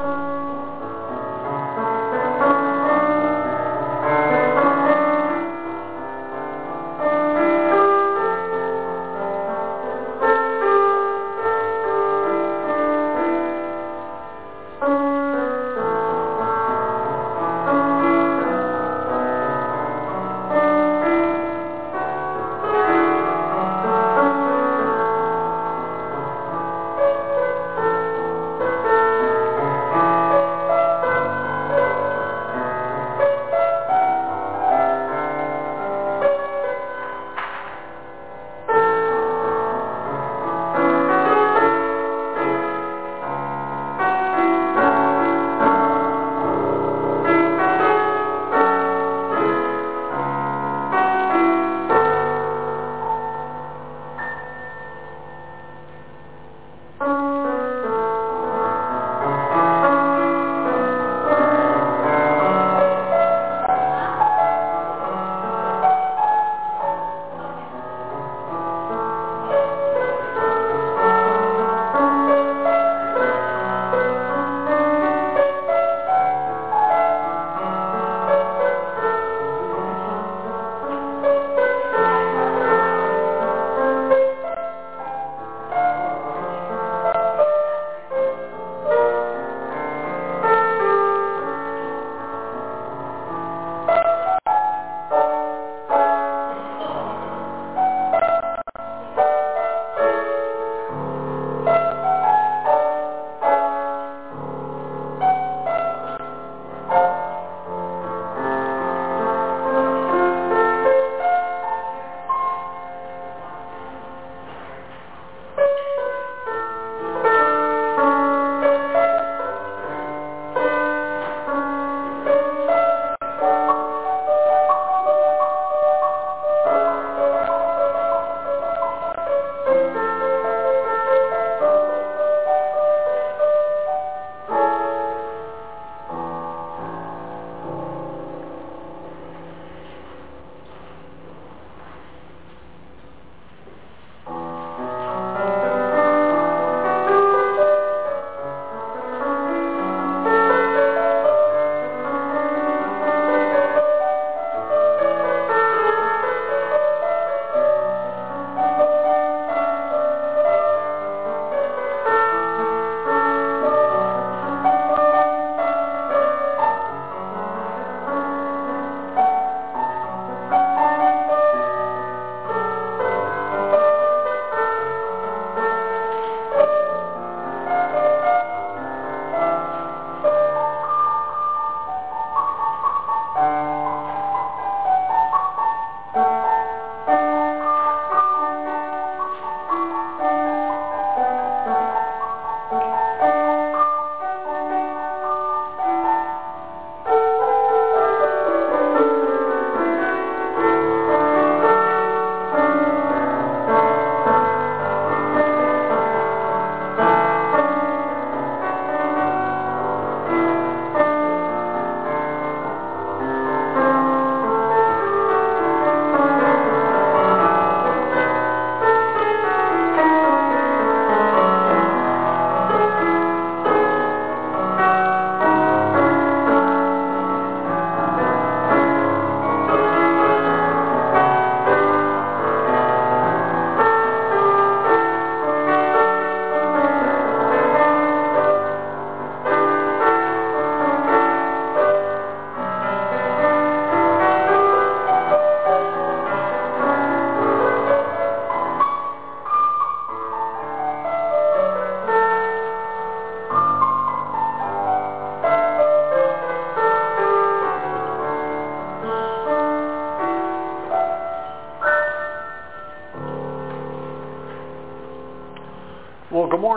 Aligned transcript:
good 0.00 0.29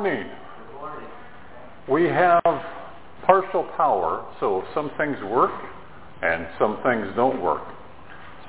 morning. 0.04 0.28
Good 0.28 0.76
morning. 0.82 1.08
We 1.90 2.04
have 2.10 2.44
partial 3.26 3.64
power, 3.78 4.26
so 4.42 4.66
some 4.76 4.92
things 4.98 5.16
work 5.32 5.54
and 6.22 6.46
some 6.60 6.80
things 6.84 7.08
don't 7.16 7.42
work. 7.42 7.64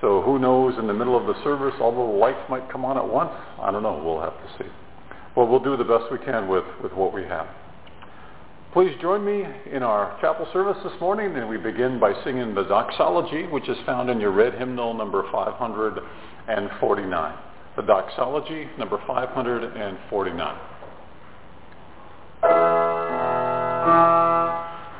So 0.00 0.20
who 0.22 0.40
knows, 0.40 0.76
in 0.80 0.88
the 0.88 0.92
middle 0.92 1.16
of 1.16 1.28
the 1.28 1.34
service, 1.44 1.74
all 1.80 1.92
the 1.92 2.18
lights 2.18 2.40
might 2.50 2.68
come 2.72 2.84
on 2.84 2.98
at 2.98 3.08
once. 3.08 3.30
I 3.60 3.70
don't 3.70 3.84
know. 3.84 4.02
We'll 4.04 4.20
have 4.20 4.32
to 4.32 4.48
see. 4.58 4.68
Well, 5.36 5.46
we'll 5.46 5.62
do 5.62 5.76
the 5.76 5.84
best 5.84 6.10
we 6.10 6.18
can 6.18 6.48
with, 6.48 6.64
with 6.82 6.92
what 6.92 7.14
we 7.14 7.22
have. 7.22 7.46
Please 8.72 8.90
join 9.00 9.24
me 9.24 9.44
in 9.70 9.84
our 9.84 10.18
chapel 10.20 10.48
service 10.52 10.78
this 10.82 11.00
morning, 11.00 11.36
and 11.36 11.48
we 11.48 11.56
begin 11.56 12.00
by 12.00 12.14
singing 12.24 12.52
the 12.56 12.64
doxology, 12.64 13.46
which 13.46 13.68
is 13.68 13.76
found 13.86 14.10
in 14.10 14.18
your 14.18 14.32
red 14.32 14.54
hymnal 14.54 14.92
number 14.92 15.22
549. 15.30 17.38
The 17.76 17.82
doxology 17.82 18.66
number 18.76 18.98
549. 19.06 20.73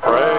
Pray. 0.02 0.33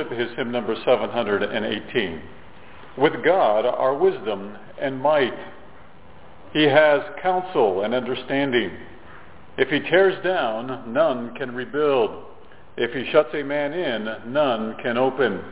Worship 0.00 0.18
is 0.18 0.36
hymn 0.36 0.50
number 0.50 0.74
718. 0.84 2.22
With 2.96 3.24
God 3.24 3.66
are 3.66 3.96
wisdom 3.96 4.56
and 4.80 5.00
might. 5.00 5.34
He 6.52 6.64
has 6.64 7.02
counsel 7.22 7.82
and 7.82 7.94
understanding. 7.94 8.70
If 9.58 9.68
he 9.68 9.80
tears 9.80 10.22
down, 10.24 10.92
none 10.92 11.34
can 11.34 11.54
rebuild. 11.54 12.24
If 12.76 12.92
he 12.92 13.10
shuts 13.12 13.30
a 13.34 13.42
man 13.42 13.72
in, 13.72 14.32
none 14.32 14.76
can 14.82 14.96
open. 14.96 15.42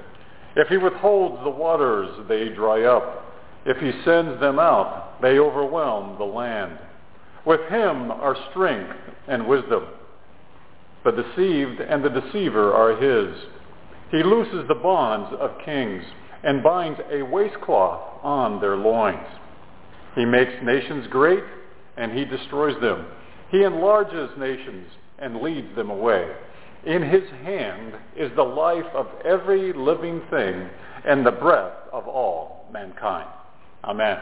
If 0.56 0.69
he 0.69 0.77
withholds 0.77 1.43
the 1.44 1.51
waters, 1.51 2.09
they 2.29 2.49
dry 2.49 2.85
up. 2.85 3.25
If 3.67 3.77
he 3.79 3.93
sends 4.05 4.41
them 4.41 4.59
out, 4.59 5.21
they 5.21 5.39
overwhelm 5.39 6.17
the 6.19 6.25
land. 6.25 6.79
With 7.44 7.61
him 7.69 8.11
are 8.11 8.37
strength 8.51 8.97
and 9.27 9.47
wisdom. 9.47 9.85
The 11.05 11.12
deceived 11.12 11.81
and 11.81 12.03
the 12.03 12.21
deceiver 12.21 12.73
are 12.73 12.97
his. 12.97 13.37
He 14.10 14.22
looses 14.22 14.66
the 14.69 14.75
bonds 14.75 15.34
of 15.38 15.50
kings 15.64 16.02
and 16.43 16.62
binds 16.62 17.00
a 17.10 17.22
waistcloth 17.22 18.20
on 18.22 18.60
their 18.60 18.76
loins. 18.76 19.26
He 20.14 20.25
makes 20.25 20.52
nations 20.62 21.06
great 21.10 21.44
and 21.96 22.12
he 22.12 22.25
destroys 22.25 22.81
them. 22.81 23.06
He 23.50 23.64
enlarges 23.64 24.31
nations 24.38 24.88
and 25.19 25.40
leads 25.40 25.75
them 25.76 25.90
away. 25.90 26.31
In 26.87 27.02
his 27.02 27.28
hand 27.43 27.94
is 28.16 28.31
the 28.37 28.43
life 28.43 28.87
of 28.94 29.06
every 29.25 29.72
living 29.72 30.22
thing 30.31 30.69
and 31.05 31.26
the 31.26 31.32
breath 31.32 31.75
of 31.93 32.06
all 32.06 32.66
mankind. 32.72 33.28
Amen. 33.84 34.19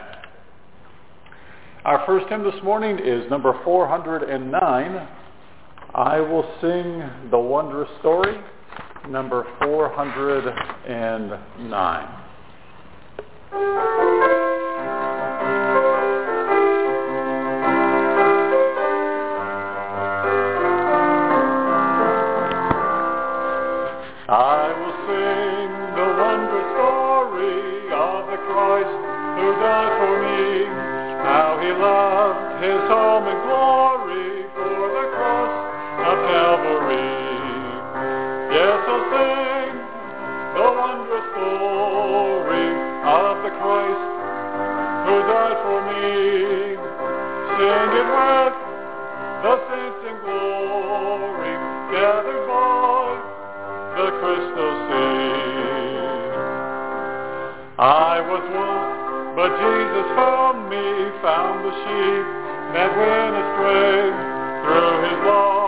Our 1.85 2.03
first 2.05 2.27
hymn 2.27 2.43
this 2.43 2.61
morning 2.63 2.99
is 2.99 3.29
number 3.29 3.57
409. 3.63 5.07
I 5.95 6.19
will 6.19 6.43
sing 6.61 7.29
the 7.31 7.39
wondrous 7.39 7.89
story, 7.99 8.37
number 9.09 9.45
409. 9.63 12.07
I 24.29 24.73
will 24.75 24.91
sing 25.07 25.71
the 25.95 26.07
wondrous 26.19 26.67
story 26.75 27.87
of 27.95 28.27
the 28.27 28.35
Christ 28.43 28.91
who 29.39 29.47
died 29.63 29.93
for 29.97 30.19
me, 30.21 30.67
how 31.23 31.55
he 31.61 31.71
loved 31.71 32.59
his 32.61 32.81
home 32.91 33.23
and 33.27 33.41
glory 33.47 34.43
for 34.53 34.91
the 34.91 35.07
cross 35.15 35.53
of 36.07 36.15
Calvary. 36.27 37.16
The 43.47 43.55
Christ 43.63 44.07
who 45.07 45.15
died 45.23 45.57
for 45.63 45.79
me. 45.87 46.75
Sing 47.55 47.91
it 47.95 48.07
with 48.11 48.55
the 49.39 49.55
saints 49.71 50.01
in 50.03 50.15
glory 50.27 51.55
gathered 51.87 52.43
by 52.43 53.07
the 53.95 54.07
crystal 54.19 54.73
sea. 54.87 55.27
I 57.79 58.19
was 58.19 58.43
lost, 58.51 59.35
but 59.39 59.49
Jesus 59.63 60.07
found 60.19 60.67
me, 60.67 60.85
found 61.23 61.63
the 61.63 61.71
sheep 61.71 62.25
that 62.75 62.91
went 62.99 63.33
astray. 63.47 64.11
Through 64.59 64.95
his 65.07 65.19
loving 65.23 65.66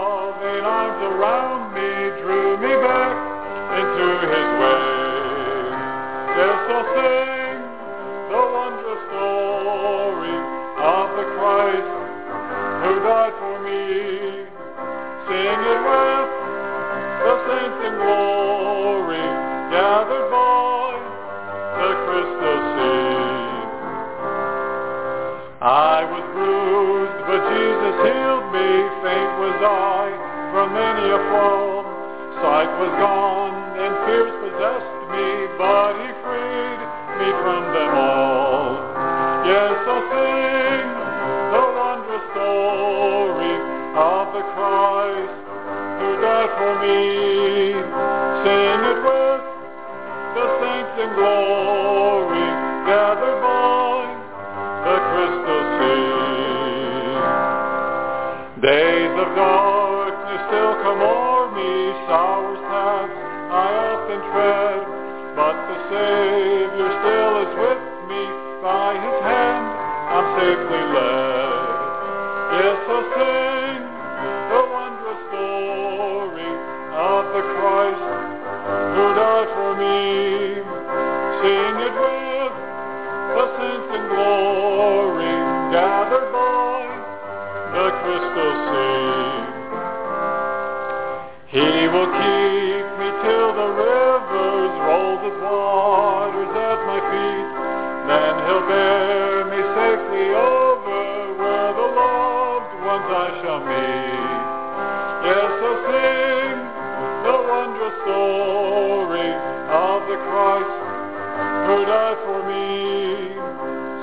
for 111.69 112.41
me. 112.47 113.29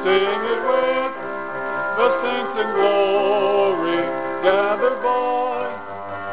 Sing 0.04 0.40
it 0.52 0.60
with 0.70 1.14
the 1.98 2.08
saints 2.22 2.54
in 2.62 2.68
glory 2.74 4.00
gathered 4.42 5.02
by 5.02 5.66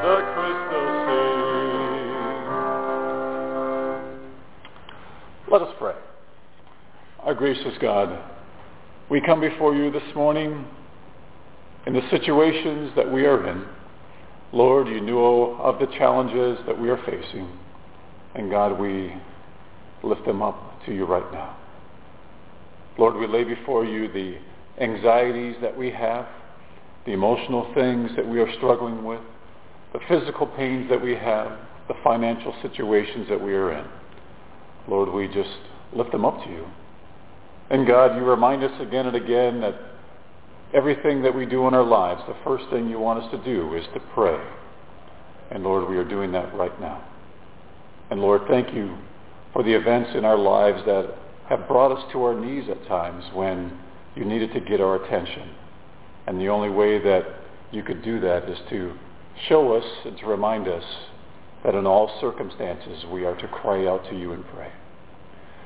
the 0.03 0.15
sea. 0.69 0.93
Let 5.51 5.61
us 5.61 5.73
pray. 5.79 5.95
Our 7.19 7.33
gracious 7.33 7.77
God, 7.81 8.19
we 9.09 9.19
come 9.21 9.39
before 9.41 9.75
you 9.75 9.91
this 9.91 10.15
morning 10.15 10.65
in 11.87 11.93
the 11.93 12.07
situations 12.11 12.91
that 12.95 13.11
we 13.11 13.25
are 13.25 13.47
in. 13.47 13.65
Lord, 14.51 14.87
you 14.87 15.01
know 15.01 15.55
of 15.55 15.79
the 15.79 15.87
challenges 15.97 16.59
that 16.67 16.79
we 16.79 16.89
are 16.89 17.01
facing. 17.05 17.47
And 18.35 18.51
God, 18.51 18.79
we 18.79 19.15
lift 20.03 20.25
them 20.25 20.41
up 20.41 20.72
to 20.85 20.93
you 20.93 21.05
right 21.05 21.31
now. 21.31 21.57
Lord, 22.97 23.15
we 23.15 23.27
lay 23.27 23.43
before 23.43 23.85
you 23.85 24.11
the 24.11 24.37
anxieties 24.81 25.55
that 25.61 25.75
we 25.75 25.91
have, 25.91 26.27
the 27.05 27.11
emotional 27.11 27.71
things 27.73 28.11
that 28.15 28.27
we 28.27 28.39
are 28.39 28.51
struggling 28.57 29.03
with, 29.03 29.21
the 29.93 29.99
physical 30.07 30.47
pains 30.47 30.89
that 30.89 31.01
we 31.01 31.15
have, 31.15 31.57
the 31.87 31.95
financial 32.03 32.55
situations 32.61 33.27
that 33.29 33.41
we 33.41 33.53
are 33.53 33.71
in. 33.73 33.85
Lord, 34.87 35.11
we 35.11 35.27
just 35.27 35.49
lift 35.93 36.11
them 36.11 36.25
up 36.25 36.43
to 36.43 36.49
you. 36.49 36.65
And 37.69 37.87
God, 37.87 38.15
you 38.15 38.23
remind 38.23 38.63
us 38.63 38.71
again 38.81 39.07
and 39.07 39.15
again 39.15 39.61
that 39.61 39.75
everything 40.73 41.21
that 41.23 41.35
we 41.35 41.45
do 41.45 41.67
in 41.67 41.73
our 41.73 41.83
lives, 41.83 42.21
the 42.27 42.35
first 42.43 42.65
thing 42.69 42.89
you 42.89 42.99
want 42.99 43.23
us 43.23 43.31
to 43.31 43.43
do 43.43 43.75
is 43.75 43.85
to 43.93 43.99
pray. 44.13 44.39
And 45.51 45.63
Lord, 45.63 45.89
we 45.89 45.97
are 45.97 46.07
doing 46.07 46.31
that 46.33 46.53
right 46.55 46.79
now. 46.81 47.03
And 48.09 48.21
Lord, 48.21 48.41
thank 48.47 48.73
you 48.73 48.97
for 49.53 49.63
the 49.63 49.73
events 49.73 50.09
in 50.15 50.25
our 50.25 50.37
lives 50.37 50.83
that 50.85 51.15
have 51.47 51.67
brought 51.67 51.95
us 51.95 52.11
to 52.11 52.23
our 52.23 52.33
knees 52.33 52.67
at 52.69 52.85
times 52.87 53.23
when 53.33 53.77
you 54.15 54.25
needed 54.25 54.51
to 54.53 54.59
get 54.59 54.81
our 54.81 55.03
attention. 55.03 55.49
And 56.27 56.39
the 56.39 56.49
only 56.49 56.69
way 56.69 56.99
that 56.99 57.23
you 57.71 57.83
could 57.83 58.03
do 58.03 58.19
that 58.21 58.49
is 58.49 58.57
to 58.69 58.93
show 59.47 59.73
us 59.73 59.85
and 60.05 60.17
to 60.17 60.25
remind 60.25 60.67
us 60.67 60.83
that 61.63 61.75
in 61.75 61.85
all 61.85 62.17
circumstances 62.19 63.05
we 63.11 63.25
are 63.25 63.35
to 63.35 63.47
cry 63.47 63.87
out 63.87 64.03
to 64.09 64.17
you 64.17 64.33
and 64.33 64.43
pray. 64.53 64.71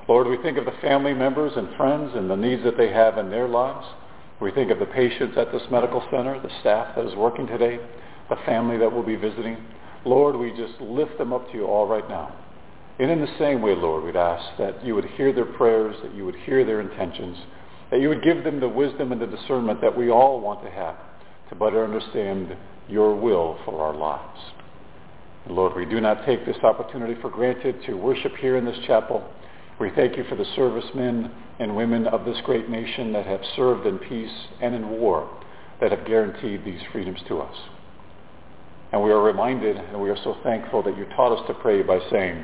Lord, 0.08 0.27
we 0.27 0.38
think 0.38 0.58
of 0.58 0.65
the 0.65 0.79
family 0.82 1.13
members 1.13 1.53
and 1.56 1.75
friends 1.75 2.12
and 2.15 2.29
the 2.29 2.36
needs 2.36 2.63
that 2.63 2.77
they 2.77 2.91
have 2.91 3.17
in 3.17 3.29
their 3.29 3.48
lives. 3.48 3.86
We 4.39 4.51
think 4.51 4.72
of 4.72 4.79
the 4.79 4.86
patients 4.86 5.38
at 5.38 5.51
this 5.51 5.63
medical 5.70 6.01
center, 6.12 6.39
the 6.39 6.60
staff 6.62 6.96
that 6.96 7.06
is 7.06 7.15
working 7.15 7.48
today, 7.48 7.79
the 8.29 8.38
family 8.46 8.77
that 8.77 8.91
will 8.91 9.03
be 9.03 9.15
visiting. 9.15 9.58
Lord, 10.06 10.36
we 10.36 10.51
just 10.51 10.79
lift 10.79 11.17
them 11.17 11.34
up 11.34 11.51
to 11.51 11.58
you 11.58 11.65
all 11.65 11.88
right 11.88 12.08
now. 12.08 12.34
And 13.00 13.12
in 13.12 13.22
the 13.22 13.38
same 13.38 13.62
way, 13.62 13.75
Lord, 13.75 14.04
we'd 14.04 14.16
ask 14.16 14.58
that 14.58 14.84
you 14.84 14.96
would 14.96 15.06
hear 15.06 15.32
their 15.32 15.46
prayers, 15.46 15.96
that 16.01 16.16
you 16.16 16.25
would 16.25 16.36
hear 16.36 16.66
their 16.66 16.82
intentions, 16.82 17.38
that 17.92 18.01
you 18.01 18.10
would 18.10 18.24
give 18.24 18.44
them 18.44 18.60
the 18.60 18.68
wisdom 18.68 19.12
and 19.12 19.22
the 19.22 19.27
discernment 19.27 19.82
that 19.82 19.96
we 19.96 20.10
all 20.10 20.42
want 20.42 20.63
to 20.63 20.70
have 20.72 20.96
to 21.50 21.56
better 21.56 21.84
understand 21.84 22.56
your 22.89 23.16
will 23.16 23.60
for 23.66 23.82
our 23.82 23.96
lives. 23.96 24.39
Lord, 25.50 25.75
we 25.75 25.86
do 25.86 26.01
not 26.01 26.25
take 26.25 26.46
this 26.46 26.58
opportunity 26.63 27.16
for 27.22 27.30
granted 27.30 27.82
to 27.86 27.94
worship 27.94 28.36
here 28.36 28.58
in 28.58 28.66
this 28.66 28.77
chapel. 28.86 29.24
We 29.80 29.92
thank 29.92 30.18
you 30.18 30.25
for 30.25 30.36
the 30.36 30.46
servicemen 30.56 31.32
and 31.60 31.75
women 31.75 32.08
of 32.08 32.25
this 32.25 32.38
great 32.44 32.70
nation 32.70 33.13
that 33.13 33.25
have 33.25 33.42
served 33.56 33.86
in 33.86 33.98
peace 34.00 34.32
and 34.62 34.75
in 34.75 34.89
war, 34.89 35.30
that 35.80 35.92
have 35.92 36.06
guaranteed 36.06 36.66
these 36.66 36.82
freedoms 36.92 37.20
to 37.27 37.39
us. 37.39 37.56
And 38.92 39.04
we 39.04 39.12
are 39.12 39.22
reminded 39.22 39.77
and 39.77 40.01
we 40.01 40.10
are 40.10 40.18
so 40.24 40.36
thankful 40.44 40.84
that 40.84 40.98
you 40.98 41.06
taught 41.16 41.38
us 41.38 41.48
to 41.48 41.54
pray 41.54 41.82
by 41.84 42.00
saying, 42.12 42.44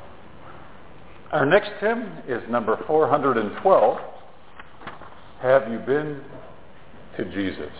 Our 1.31 1.45
next 1.45 1.71
hymn 1.79 2.11
is 2.27 2.41
number 2.49 2.77
412, 2.87 3.97
Have 5.41 5.71
You 5.71 5.79
Been 5.79 6.21
to 7.15 7.23
Jesus? 7.23 7.71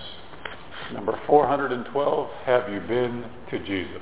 Number 0.93 1.19
412, 1.27 2.29
Have 2.45 2.71
You 2.71 2.79
Been 2.79 3.25
to 3.49 3.59
Jesus? 3.59 4.01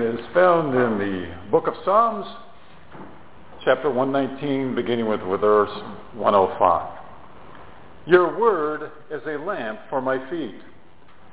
Is 0.00 0.18
found 0.34 0.74
in 0.74 0.98
the 0.98 1.50
book 1.50 1.66
of 1.66 1.74
Psalms, 1.84 2.26
chapter 3.64 3.90
119, 3.90 4.74
beginning 4.74 5.06
with 5.06 5.20
verse 5.20 5.70
105. 6.14 6.98
Your 8.06 8.38
word 8.38 8.90
is 9.10 9.22
a 9.26 9.38
lamp 9.44 9.78
for 9.88 10.00
my 10.00 10.18
feet 10.30 10.56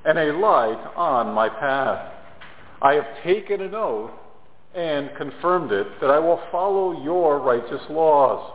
and 0.06 0.18
a 0.18 0.34
light 0.38 0.82
on 0.96 1.34
my 1.34 1.50
path. 1.50 2.14
I 2.82 2.94
have 2.94 3.06
taken 3.24 3.62
an 3.62 3.74
oath 3.74 4.12
and 4.76 5.10
confirmed 5.18 5.72
it 5.72 5.88
that 6.00 6.12
I 6.12 6.20
will 6.20 6.42
follow 6.52 7.04
your 7.04 7.40
righteous 7.40 7.82
laws. 7.90 8.54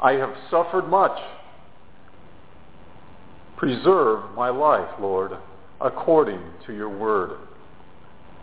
I 0.00 0.12
have 0.12 0.34
suffered 0.50 0.88
much. 0.88 1.18
Preserve 3.56 4.34
my 4.34 4.48
life, 4.48 4.90
Lord, 5.00 5.32
according 5.80 6.40
to 6.66 6.72
your 6.72 6.88
word. 6.88 7.38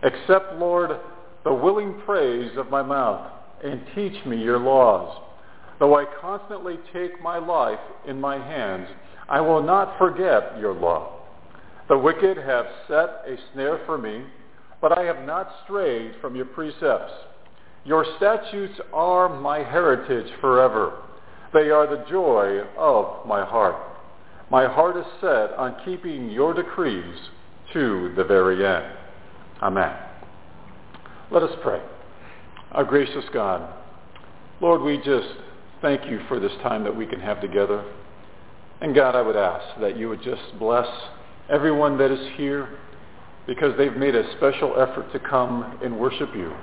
Accept, 0.03 0.55
Lord, 0.55 0.91
the 1.43 1.53
willing 1.53 2.01
praise 2.05 2.51
of 2.57 2.69
my 2.69 2.81
mouth, 2.81 3.31
and 3.63 3.81
teach 3.95 4.25
me 4.25 4.41
your 4.41 4.59
laws. 4.59 5.21
Though 5.79 5.97
I 5.97 6.05
constantly 6.21 6.77
take 6.93 7.21
my 7.21 7.37
life 7.37 7.79
in 8.07 8.19
my 8.19 8.35
hands, 8.37 8.87
I 9.27 9.41
will 9.41 9.63
not 9.63 9.97
forget 9.97 10.57
your 10.59 10.73
law. 10.73 11.19
The 11.87 11.97
wicked 11.97 12.37
have 12.37 12.65
set 12.87 13.23
a 13.27 13.35
snare 13.53 13.81
for 13.85 13.97
me, 13.97 14.23
but 14.81 14.97
I 14.97 15.03
have 15.03 15.25
not 15.25 15.49
strayed 15.63 16.13
from 16.21 16.35
your 16.35 16.45
precepts. 16.45 17.11
Your 17.83 18.05
statutes 18.17 18.79
are 18.93 19.29
my 19.29 19.59
heritage 19.59 20.31
forever. 20.39 21.01
They 21.53 21.69
are 21.71 21.87
the 21.87 22.05
joy 22.09 22.61
of 22.77 23.25
my 23.25 23.43
heart. 23.43 23.75
My 24.51 24.67
heart 24.67 24.97
is 24.97 25.05
set 25.21 25.53
on 25.57 25.75
keeping 25.83 26.29
your 26.29 26.53
decrees 26.53 27.15
to 27.73 28.13
the 28.15 28.23
very 28.23 28.65
end. 28.65 28.98
Amen. 29.61 29.93
Let 31.31 31.43
us 31.43 31.51
pray. 31.61 31.81
Our 32.71 32.83
gracious 32.83 33.25
God, 33.33 33.73
Lord, 34.61 34.81
we 34.81 34.97
just 34.97 35.27
thank 35.81 36.05
you 36.09 36.19
for 36.27 36.39
this 36.39 36.51
time 36.63 36.83
that 36.83 36.95
we 36.95 37.05
can 37.05 37.19
have 37.19 37.41
together. 37.41 37.83
And 38.81 38.95
God, 38.95 39.15
I 39.15 39.21
would 39.21 39.35
ask 39.35 39.79
that 39.81 39.97
you 39.97 40.07
would 40.09 40.23
just 40.23 40.41
bless 40.59 40.87
everyone 41.49 41.97
that 41.97 42.11
is 42.11 42.35
here 42.35 42.77
because 43.47 43.77
they've 43.77 43.95
made 43.95 44.15
a 44.15 44.31
special 44.37 44.79
effort 44.79 45.11
to 45.11 45.19
come 45.19 45.79
and 45.83 45.99
worship 45.99 46.29
you. 46.35 46.53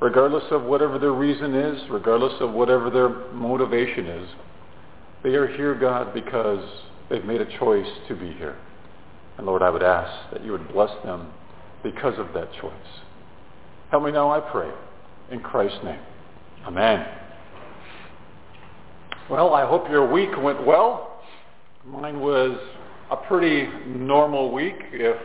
Regardless 0.00 0.44
of 0.50 0.62
whatever 0.62 0.98
their 0.98 1.12
reason 1.12 1.54
is, 1.54 1.82
regardless 1.90 2.34
of 2.40 2.52
whatever 2.52 2.90
their 2.90 3.08
motivation 3.32 4.06
is, 4.06 4.28
they 5.22 5.34
are 5.34 5.46
here, 5.46 5.74
God, 5.74 6.14
because 6.14 6.64
they've 7.10 7.24
made 7.24 7.40
a 7.40 7.58
choice 7.58 7.88
to 8.08 8.14
be 8.14 8.32
here. 8.32 8.56
And 9.36 9.46
Lord, 9.46 9.62
I 9.62 9.70
would 9.70 9.82
ask 9.82 10.30
that 10.32 10.44
you 10.44 10.52
would 10.52 10.72
bless 10.72 10.90
them 11.04 11.32
because 11.84 12.18
of 12.18 12.32
that 12.34 12.52
choice. 12.60 12.72
Help 13.90 14.02
me 14.02 14.10
now, 14.10 14.30
I 14.32 14.40
pray, 14.40 14.68
in 15.30 15.38
Christ's 15.38 15.78
name. 15.84 16.00
Amen. 16.66 17.06
Well, 19.30 19.54
I 19.54 19.64
hope 19.66 19.88
your 19.88 20.10
week 20.10 20.30
went 20.42 20.66
well. 20.66 21.22
Mine 21.86 22.18
was 22.18 22.58
a 23.10 23.16
pretty 23.16 23.68
normal 23.86 24.52
week, 24.52 24.74
if 24.92 25.16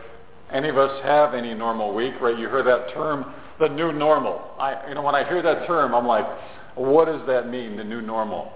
any 0.52 0.70
of 0.70 0.78
us 0.78 1.04
have 1.04 1.34
any 1.34 1.54
normal 1.54 1.96
week, 1.96 2.14
right? 2.22 2.38
You 2.38 2.50
heard 2.50 2.68
that 2.68 2.94
term, 2.94 3.34
the 3.60 3.70
new 3.70 3.92
normal. 3.92 4.42
I, 4.60 4.90
you 4.90 4.96
know, 4.96 5.02
when 5.02 5.16
I 5.16 5.28
hear 5.28 5.42
that 5.42 5.66
term, 5.66 5.96
I'm 5.96 6.06
like, 6.06 6.26
what 6.76 7.06
does 7.06 7.22
that 7.28 7.50
mean, 7.50 7.78
the 7.78 7.84
new 7.84 8.02
normal? 8.02 8.52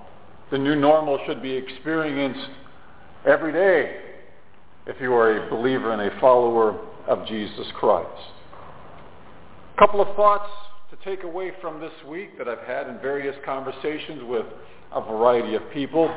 The 0.51 0.57
new 0.57 0.75
normal 0.75 1.19
should 1.25 1.41
be 1.41 1.51
experienced 1.51 2.49
every 3.25 3.53
day 3.53 3.97
if 4.85 4.97
you 5.01 5.13
are 5.13 5.47
a 5.47 5.49
believer 5.49 5.91
and 5.91 6.01
a 6.01 6.19
follower 6.19 6.79
of 7.07 7.25
Jesus 7.27 7.67
Christ. 7.75 8.07
A 9.75 9.79
couple 9.79 10.01
of 10.01 10.15
thoughts 10.15 10.49
to 10.91 10.97
take 11.03 11.23
away 11.23 11.51
from 11.59 11.79
this 11.79 11.91
week 12.07 12.37
that 12.37 12.47
I've 12.47 12.65
had 12.67 12.87
in 12.87 12.99
various 12.99 13.35
conversations 13.45 14.23
with 14.25 14.45
a 14.91 15.01
variety 15.01 15.55
of 15.55 15.63
people. 15.71 16.13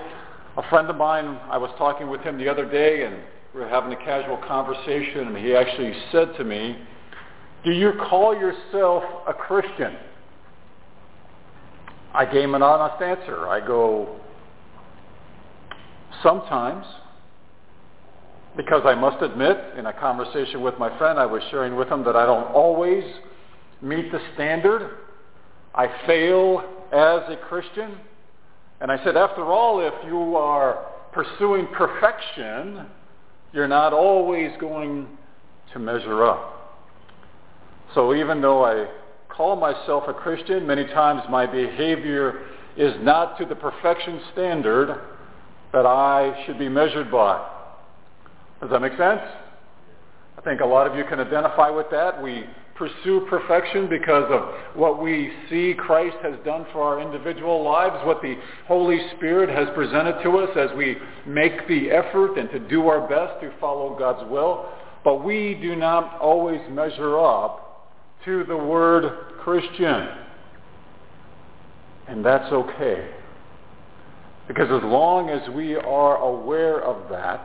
A 0.56 0.68
friend 0.68 0.88
of 0.88 0.96
mine, 0.96 1.38
I 1.50 1.56
was 1.56 1.70
talking 1.78 2.08
with 2.08 2.20
him 2.20 2.38
the 2.38 2.48
other 2.48 2.70
day, 2.70 3.04
and 3.04 3.16
we 3.54 3.60
were 3.60 3.68
having 3.68 3.92
a 3.92 3.96
casual 3.96 4.36
conversation, 4.46 5.28
and 5.28 5.36
he 5.36 5.54
actually 5.54 5.94
said 6.12 6.36
to 6.36 6.44
me, 6.44 6.76
do 7.64 7.72
you 7.72 7.92
call 8.08 8.34
yourself 8.34 9.02
a 9.26 9.32
Christian? 9.32 9.96
I 12.14 12.24
gave 12.24 12.44
him 12.44 12.54
an 12.54 12.62
honest 12.62 13.02
answer. 13.02 13.48
I 13.48 13.66
go, 13.66 14.20
sometimes, 16.22 16.86
because 18.56 18.82
I 18.86 18.94
must 18.94 19.22
admit, 19.22 19.58
in 19.76 19.86
a 19.86 19.92
conversation 19.92 20.62
with 20.62 20.78
my 20.78 20.96
friend, 20.98 21.18
I 21.18 21.26
was 21.26 21.42
sharing 21.50 21.76
with 21.76 21.88
him 21.88 22.04
that 22.04 22.16
I 22.16 22.24
don't 22.24 22.46
always 22.52 23.04
meet 23.82 24.10
the 24.10 24.20
standard. 24.34 24.96
I 25.74 25.88
fail 26.06 26.64
as 26.90 27.20
a 27.28 27.36
Christian. 27.48 27.98
And 28.80 28.90
I 28.90 29.02
said, 29.04 29.16
after 29.16 29.44
all, 29.44 29.80
if 29.80 29.92
you 30.06 30.36
are 30.36 30.86
pursuing 31.12 31.66
perfection, 31.68 32.86
you're 33.52 33.68
not 33.68 33.92
always 33.92 34.50
going 34.58 35.06
to 35.72 35.78
measure 35.78 36.24
up. 36.24 36.78
So 37.94 38.14
even 38.14 38.40
though 38.40 38.64
I 38.64 38.86
call 39.28 39.56
myself 39.56 40.04
a 40.08 40.14
Christian, 40.14 40.66
many 40.66 40.84
times 40.84 41.22
my 41.30 41.46
behavior 41.46 42.46
is 42.76 42.94
not 43.00 43.38
to 43.38 43.44
the 43.44 43.54
perfection 43.54 44.20
standard 44.32 44.98
that 45.72 45.86
I 45.86 46.44
should 46.46 46.58
be 46.58 46.68
measured 46.68 47.10
by. 47.10 47.55
Does 48.60 48.70
that 48.70 48.80
make 48.80 48.96
sense? 48.96 49.20
I 50.38 50.40
think 50.42 50.60
a 50.60 50.66
lot 50.66 50.86
of 50.86 50.96
you 50.96 51.04
can 51.04 51.20
identify 51.20 51.70
with 51.70 51.86
that. 51.90 52.22
We 52.22 52.44
pursue 52.76 53.26
perfection 53.28 53.88
because 53.88 54.30
of 54.30 54.76
what 54.78 55.02
we 55.02 55.32
see 55.48 55.74
Christ 55.76 56.16
has 56.22 56.34
done 56.44 56.66
for 56.72 56.82
our 56.82 57.00
individual 57.00 57.62
lives, 57.64 57.96
what 58.04 58.20
the 58.22 58.36
Holy 58.66 58.98
Spirit 59.16 59.48
has 59.48 59.68
presented 59.74 60.22
to 60.22 60.38
us 60.38 60.50
as 60.56 60.76
we 60.76 60.96
make 61.26 61.66
the 61.68 61.90
effort 61.90 62.38
and 62.38 62.50
to 62.50 62.58
do 62.58 62.88
our 62.88 63.08
best 63.08 63.40
to 63.40 63.52
follow 63.60 63.98
God's 63.98 64.30
will. 64.30 64.66
But 65.04 65.24
we 65.24 65.54
do 65.60 65.74
not 65.76 66.20
always 66.20 66.60
measure 66.70 67.18
up 67.18 67.92
to 68.24 68.44
the 68.44 68.56
word 68.56 69.38
Christian. 69.42 70.08
And 72.08 72.24
that's 72.24 72.52
okay. 72.52 73.10
Because 74.48 74.70
as 74.70 74.82
long 74.82 75.30
as 75.30 75.48
we 75.50 75.76
are 75.76 76.16
aware 76.18 76.82
of 76.82 77.08
that, 77.10 77.44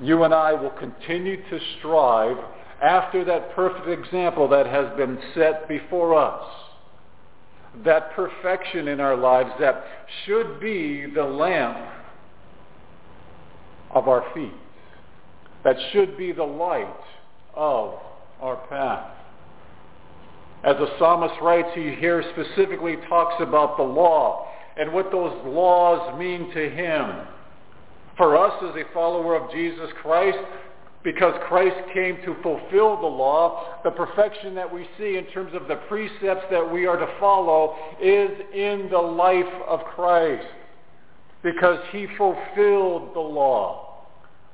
you 0.00 0.24
and 0.24 0.34
I 0.34 0.52
will 0.52 0.70
continue 0.70 1.36
to 1.36 1.60
strive 1.78 2.36
after 2.82 3.24
that 3.24 3.54
perfect 3.54 3.88
example 3.88 4.48
that 4.48 4.66
has 4.66 4.94
been 4.96 5.18
set 5.34 5.68
before 5.68 6.14
us. 6.14 6.44
That 7.84 8.12
perfection 8.12 8.88
in 8.88 9.00
our 9.00 9.16
lives 9.16 9.50
that 9.60 9.84
should 10.24 10.60
be 10.60 11.06
the 11.06 11.24
lamp 11.24 11.78
of 13.90 14.08
our 14.08 14.24
feet. 14.34 14.52
That 15.64 15.76
should 15.92 16.16
be 16.16 16.32
the 16.32 16.44
light 16.44 16.94
of 17.54 17.94
our 18.40 18.56
path. 18.68 19.10
As 20.64 20.76
the 20.76 20.88
psalmist 20.98 21.34
writes, 21.42 21.68
he 21.74 21.94
here 21.94 22.24
specifically 22.32 22.96
talks 23.08 23.34
about 23.40 23.76
the 23.76 23.82
law 23.82 24.48
and 24.76 24.92
what 24.92 25.10
those 25.10 25.36
laws 25.44 26.18
mean 26.18 26.52
to 26.52 26.70
him. 26.70 27.26
For 28.16 28.36
us 28.36 28.52
as 28.62 28.76
a 28.76 28.92
follower 28.92 29.34
of 29.34 29.50
Jesus 29.50 29.90
Christ, 30.00 30.38
because 31.02 31.34
Christ 31.48 31.76
came 31.92 32.16
to 32.24 32.34
fulfill 32.42 33.00
the 33.00 33.06
law, 33.06 33.80
the 33.84 33.90
perfection 33.90 34.54
that 34.54 34.72
we 34.72 34.88
see 34.98 35.16
in 35.16 35.26
terms 35.26 35.52
of 35.54 35.68
the 35.68 35.76
precepts 35.88 36.46
that 36.50 36.72
we 36.72 36.86
are 36.86 36.96
to 36.96 37.08
follow 37.20 37.76
is 38.00 38.30
in 38.54 38.88
the 38.90 38.98
life 38.98 39.44
of 39.68 39.80
Christ. 39.94 40.46
Because 41.42 41.78
he 41.92 42.06
fulfilled 42.16 43.14
the 43.14 43.20
law. 43.20 44.06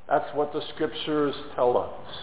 That's 0.09 0.35
what 0.35 0.53
the 0.53 0.63
scriptures 0.75 1.35
tell 1.55 1.77
us. 1.77 2.17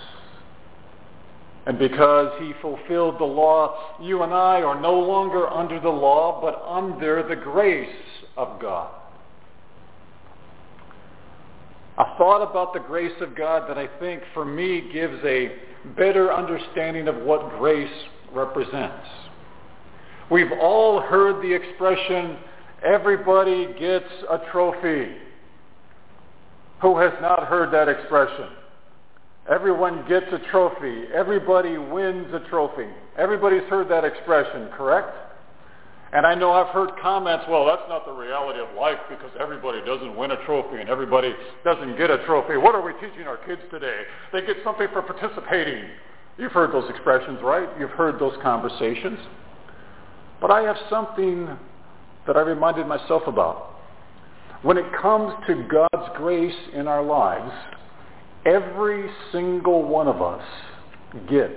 And 1.68 1.80
because 1.80 2.34
he 2.42 2.52
fulfilled 2.62 3.20
the 3.20 3.26
law, 3.26 3.78
you 4.02 4.24
and 4.24 4.34
I 4.34 4.62
are 4.62 4.80
no 4.80 5.00
longer 5.00 5.48
under 5.48 5.80
the 5.80 5.90
law, 5.90 6.42
but 6.42 6.62
under 6.68 7.24
the 7.28 7.36
grace 7.36 7.96
of 8.36 8.60
God 8.60 8.92
a 11.98 12.18
thought 12.18 12.48
about 12.48 12.74
the 12.74 12.80
grace 12.80 13.20
of 13.22 13.36
God 13.36 13.70
that 13.70 13.78
I 13.78 13.88
think 14.00 14.22
for 14.34 14.46
me 14.46 14.90
gives 14.94 15.20
a 15.24 15.52
better 15.96 16.32
understanding 16.32 17.08
of 17.08 17.16
what 17.18 17.58
grace 17.58 17.92
represents. 18.34 19.08
We've 20.30 20.52
all 20.62 21.00
heard 21.00 21.42
the 21.42 21.54
expression, 21.54 22.38
everybody 22.86 23.74
gets 23.80 24.06
a 24.30 24.40
trophy. 24.52 25.16
Who 26.82 26.98
has 27.00 27.14
not 27.22 27.48
heard 27.48 27.74
that 27.74 27.88
expression? 27.88 28.50
Everyone 29.50 30.06
gets 30.08 30.26
a 30.32 30.40
trophy. 30.52 31.06
Everybody 31.14 31.78
wins 31.78 32.32
a 32.34 32.48
trophy. 32.50 32.88
Everybody's 33.18 33.64
heard 33.64 33.90
that 33.90 34.04
expression, 34.04 34.70
correct? 34.76 35.16
And 36.14 36.26
I 36.26 36.36
know 36.36 36.54
I've 36.54 36.74
heard 36.74 36.92
comments, 37.02 37.46
well, 37.50 37.66
that's 37.66 37.88
not 37.90 38.06
the 38.06 38.14
reality 38.14 38.60
of 38.60 38.74
life 38.78 39.00
because 39.10 39.32
everybody 39.40 39.82
doesn't 39.86 40.16
win 40.16 40.32
a 40.32 40.46
trophy 40.46 40.80
and 40.80 40.90
everybody 40.90 41.34
doesn't 41.66 41.98
get 41.98 42.10
a 42.10 42.26
trophy. 42.26 42.56
What 42.56 42.76
are 42.76 42.82
we 42.82 42.94
teaching 42.94 43.28
our 43.28 43.38
kids 43.38 43.62
today? 43.70 44.04
They 44.32 44.42
get 44.42 44.56
something 44.64 44.88
for 44.94 45.02
participating. 45.02 45.84
You've 46.38 46.54
heard 46.54 46.72
those 46.72 46.90
expressions, 46.90 47.40
right? 47.44 47.68
You've 47.78 47.92
heard 47.92 48.20
those 48.20 48.36
conversations. 48.42 49.20
But 50.40 50.50
I 50.50 50.62
have 50.62 50.78
something 50.90 51.50
that 52.26 52.38
I 52.38 52.42
reminded 52.42 52.88
myself 52.88 53.24
about. 53.28 53.76
When 54.62 54.78
it 54.78 54.86
comes 55.02 55.34
to 55.48 55.68
God's 55.70 56.10
grace 56.16 56.56
in 56.74 56.88
our 56.88 57.04
lives, 57.04 57.52
every 58.46 59.10
single 59.32 59.84
one 59.84 60.08
of 60.08 60.22
us 60.22 60.44
gets 61.30 61.54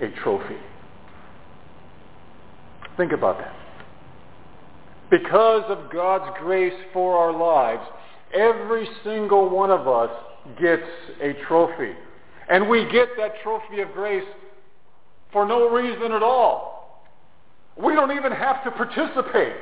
a 0.00 0.08
trophy. 0.22 0.56
Think 2.96 3.12
about 3.12 3.38
that. 3.38 3.57
Because 5.10 5.64
of 5.68 5.90
God's 5.90 6.36
grace 6.40 6.74
for 6.92 7.16
our 7.16 7.32
lives, 7.32 7.82
every 8.34 8.86
single 9.04 9.48
one 9.48 9.70
of 9.70 9.88
us 9.88 10.10
gets 10.60 10.82
a 11.22 11.32
trophy. 11.46 11.92
And 12.50 12.68
we 12.68 12.88
get 12.90 13.08
that 13.18 13.34
trophy 13.42 13.80
of 13.80 13.92
grace 13.92 14.24
for 15.32 15.46
no 15.46 15.70
reason 15.70 16.12
at 16.12 16.22
all. 16.22 17.04
We 17.76 17.94
don't 17.94 18.12
even 18.12 18.32
have 18.32 18.64
to 18.64 18.70
participate. 18.70 19.56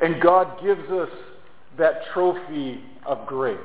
And 0.00 0.20
God 0.20 0.62
gives 0.62 0.88
us 0.90 1.10
that 1.78 2.02
trophy 2.12 2.80
of 3.06 3.26
grace. 3.26 3.58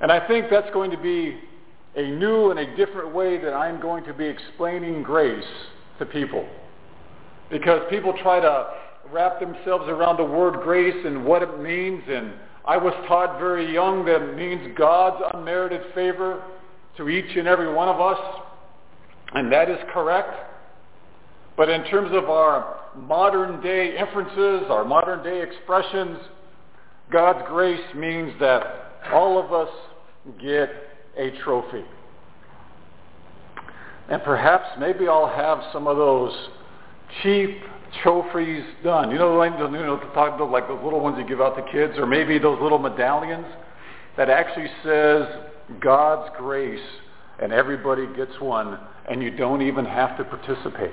And 0.00 0.12
I 0.12 0.26
think 0.26 0.46
that's 0.50 0.72
going 0.72 0.90
to 0.92 0.96
be 0.96 1.36
a 1.96 2.02
new 2.02 2.50
and 2.50 2.60
a 2.60 2.76
different 2.76 3.12
way 3.12 3.38
that 3.38 3.52
I'm 3.52 3.80
going 3.80 4.04
to 4.04 4.14
be 4.14 4.24
explaining 4.24 5.02
grace 5.02 5.44
to 5.98 6.06
people. 6.06 6.48
Because 7.50 7.82
people 7.90 8.14
try 8.22 8.40
to 8.40 8.66
wrap 9.10 9.40
themselves 9.40 9.84
around 9.88 10.18
the 10.18 10.24
word 10.24 10.60
grace 10.62 10.96
and 11.04 11.24
what 11.24 11.42
it 11.42 11.60
means. 11.60 12.02
And 12.08 12.32
I 12.66 12.76
was 12.76 12.92
taught 13.06 13.38
very 13.38 13.72
young 13.72 14.04
that 14.04 14.22
it 14.22 14.36
means 14.36 14.76
God's 14.76 15.22
unmerited 15.34 15.94
favor 15.94 16.42
to 16.96 17.08
each 17.08 17.36
and 17.36 17.48
every 17.48 17.72
one 17.72 17.88
of 17.88 18.00
us. 18.00 18.18
And 19.34 19.52
that 19.52 19.70
is 19.70 19.78
correct. 19.92 20.34
But 21.56 21.68
in 21.68 21.84
terms 21.84 22.10
of 22.12 22.30
our 22.30 22.80
modern 22.96 23.60
day 23.62 23.96
inferences, 23.98 24.70
our 24.70 24.84
modern 24.84 25.22
day 25.24 25.42
expressions, 25.42 26.18
God's 27.10 27.46
grace 27.48 27.94
means 27.94 28.32
that 28.40 28.62
all 29.12 29.42
of 29.42 29.52
us 29.52 29.70
get 30.40 30.70
a 31.16 31.30
trophy. 31.42 31.84
And 34.08 34.22
perhaps 34.22 34.66
maybe 34.78 35.08
I'll 35.08 35.28
have 35.28 35.60
some 35.72 35.86
of 35.86 35.96
those 35.96 36.32
cheap 37.22 37.58
trophies 38.02 38.64
done. 38.84 39.10
You 39.10 39.18
know, 39.18 39.42
you 39.42 39.50
know, 39.50 39.98
talk 40.14 40.34
about 40.34 40.50
like 40.50 40.68
those 40.68 40.82
little 40.82 41.00
ones 41.00 41.16
you 41.18 41.26
give 41.26 41.40
out 41.40 41.56
to 41.56 41.72
kids, 41.72 41.98
or 41.98 42.06
maybe 42.06 42.38
those 42.38 42.60
little 42.60 42.78
medallions 42.78 43.46
that 44.16 44.28
actually 44.28 44.68
says 44.82 45.26
God's 45.80 46.30
grace, 46.36 46.80
and 47.40 47.52
everybody 47.52 48.06
gets 48.16 48.38
one, 48.40 48.78
and 49.08 49.22
you 49.22 49.30
don't 49.30 49.62
even 49.62 49.84
have 49.84 50.16
to 50.18 50.24
participate. 50.24 50.92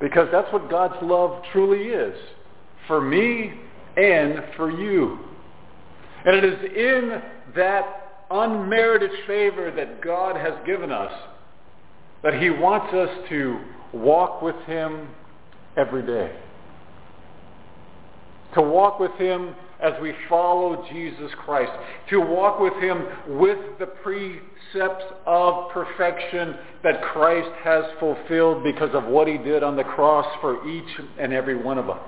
Because 0.00 0.28
that's 0.32 0.50
what 0.52 0.70
God's 0.70 0.96
love 1.02 1.42
truly 1.52 1.88
is, 1.88 2.16
for 2.86 3.00
me 3.00 3.52
and 3.96 4.42
for 4.56 4.70
you. 4.70 5.18
And 6.24 6.36
it 6.36 6.44
is 6.44 6.58
in 6.64 7.22
that 7.54 8.24
unmerited 8.30 9.10
favor 9.26 9.70
that 9.70 10.02
God 10.02 10.36
has 10.36 10.54
given 10.66 10.92
us 10.92 11.12
that 12.22 12.34
he 12.34 12.50
wants 12.50 12.92
us 12.92 13.08
to 13.30 13.60
walk 13.92 14.42
with 14.42 14.56
him 14.66 15.08
every 15.76 16.02
day. 16.02 16.32
To 18.54 18.62
walk 18.62 18.98
with 18.98 19.12
him 19.12 19.54
as 19.82 19.92
we 20.02 20.12
follow 20.28 20.84
Jesus 20.92 21.30
Christ. 21.44 21.72
To 22.10 22.20
walk 22.20 22.60
with 22.60 22.74
him 22.74 23.06
with 23.38 23.58
the 23.78 23.86
precepts 23.86 25.04
of 25.26 25.70
perfection 25.70 26.56
that 26.82 27.02
Christ 27.02 27.50
has 27.62 27.84
fulfilled 27.98 28.64
because 28.64 28.94
of 28.94 29.04
what 29.04 29.28
he 29.28 29.38
did 29.38 29.62
on 29.62 29.76
the 29.76 29.84
cross 29.84 30.26
for 30.40 30.68
each 30.68 31.00
and 31.18 31.32
every 31.32 31.56
one 31.56 31.78
of 31.78 31.88
us. 31.88 32.00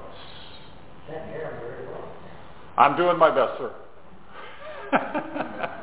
I'm 2.76 2.96
doing 2.96 3.18
my 3.18 3.30
best, 3.30 3.58
sir. 3.58 3.72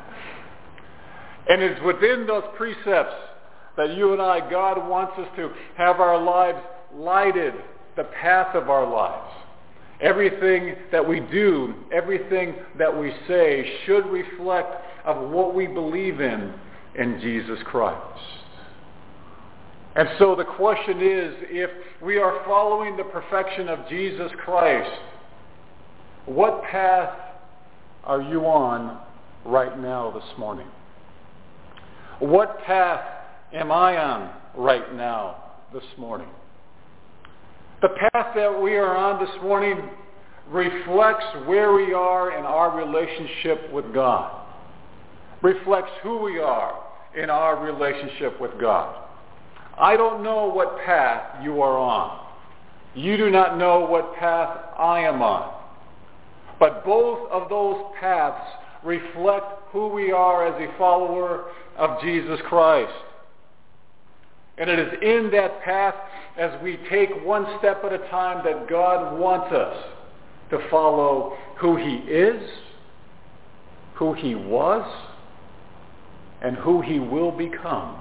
and 1.48 1.62
it's 1.62 1.80
within 1.82 2.26
those 2.26 2.44
precepts 2.56 3.14
that 3.76 3.96
you 3.96 4.12
and 4.12 4.20
I, 4.20 4.48
God 4.50 4.88
wants 4.88 5.12
us 5.18 5.28
to 5.36 5.50
have 5.76 6.00
our 6.00 6.20
lives 6.20 6.58
lighted, 6.94 7.54
the 7.96 8.04
path 8.04 8.54
of 8.54 8.68
our 8.68 8.88
lives. 8.88 9.32
Everything 10.00 10.76
that 10.92 11.06
we 11.06 11.20
do, 11.20 11.74
everything 11.92 12.54
that 12.78 12.96
we 12.96 13.12
say 13.28 13.70
should 13.84 14.06
reflect 14.06 14.74
of 15.04 15.30
what 15.30 15.54
we 15.54 15.66
believe 15.66 16.20
in 16.20 16.54
in 16.98 17.20
Jesus 17.20 17.58
Christ. 17.64 18.20
And 19.96 20.08
so 20.18 20.34
the 20.34 20.44
question 20.44 21.00
is, 21.02 21.34
if 21.50 21.70
we 22.00 22.18
are 22.18 22.42
following 22.46 22.96
the 22.96 23.04
perfection 23.04 23.68
of 23.68 23.88
Jesus 23.88 24.30
Christ, 24.44 24.90
what 26.26 26.62
path 26.62 27.12
are 28.04 28.22
you 28.22 28.46
on 28.46 29.00
right 29.44 29.78
now 29.78 30.10
this 30.10 30.38
morning? 30.38 30.68
What 32.20 32.62
path 32.62 33.04
am 33.52 33.72
I 33.72 33.96
on 33.96 34.30
right 34.56 34.94
now 34.94 35.36
this 35.72 35.84
morning? 35.98 36.28
The 37.82 37.88
path 37.88 38.34
that 38.34 38.60
we 38.60 38.76
are 38.76 38.96
on 38.96 39.24
this 39.24 39.34
morning 39.42 39.88
reflects 40.48 41.24
where 41.46 41.72
we 41.72 41.92
are 41.94 42.36
in 42.36 42.44
our 42.44 42.76
relationship 42.76 43.72
with 43.72 43.92
God. 43.94 44.46
Reflects 45.42 45.90
who 46.02 46.18
we 46.18 46.38
are 46.38 46.84
in 47.16 47.30
our 47.30 47.62
relationship 47.64 48.40
with 48.40 48.52
God. 48.60 49.06
I 49.78 49.96
don't 49.96 50.22
know 50.22 50.46
what 50.48 50.78
path 50.84 51.42
you 51.42 51.62
are 51.62 51.78
on. 51.78 52.26
You 52.94 53.16
do 53.16 53.30
not 53.30 53.56
know 53.56 53.80
what 53.80 54.14
path 54.16 54.58
I 54.78 55.00
am 55.00 55.22
on. 55.22 55.54
But 56.58 56.84
both 56.84 57.30
of 57.30 57.48
those 57.48 57.82
paths 57.98 58.44
reflect 58.84 59.46
who 59.72 59.88
we 59.88 60.12
are 60.12 60.46
as 60.46 60.60
a 60.60 60.76
follower 60.76 61.46
of 61.78 62.00
Jesus 62.02 62.38
Christ. 62.46 62.92
And 64.60 64.68
it 64.68 64.78
is 64.78 64.92
in 65.00 65.30
that 65.32 65.62
path 65.62 65.94
as 66.38 66.50
we 66.62 66.78
take 66.90 67.08
one 67.24 67.46
step 67.58 67.82
at 67.82 67.94
a 67.94 67.98
time 68.10 68.44
that 68.44 68.68
God 68.68 69.18
wants 69.18 69.52
us 69.52 69.76
to 70.50 70.68
follow 70.70 71.38
who 71.58 71.76
he 71.76 71.96
is, 72.10 72.42
who 73.94 74.12
he 74.12 74.34
was, 74.34 74.86
and 76.42 76.56
who 76.56 76.82
he 76.82 77.00
will 77.00 77.30
become 77.30 78.00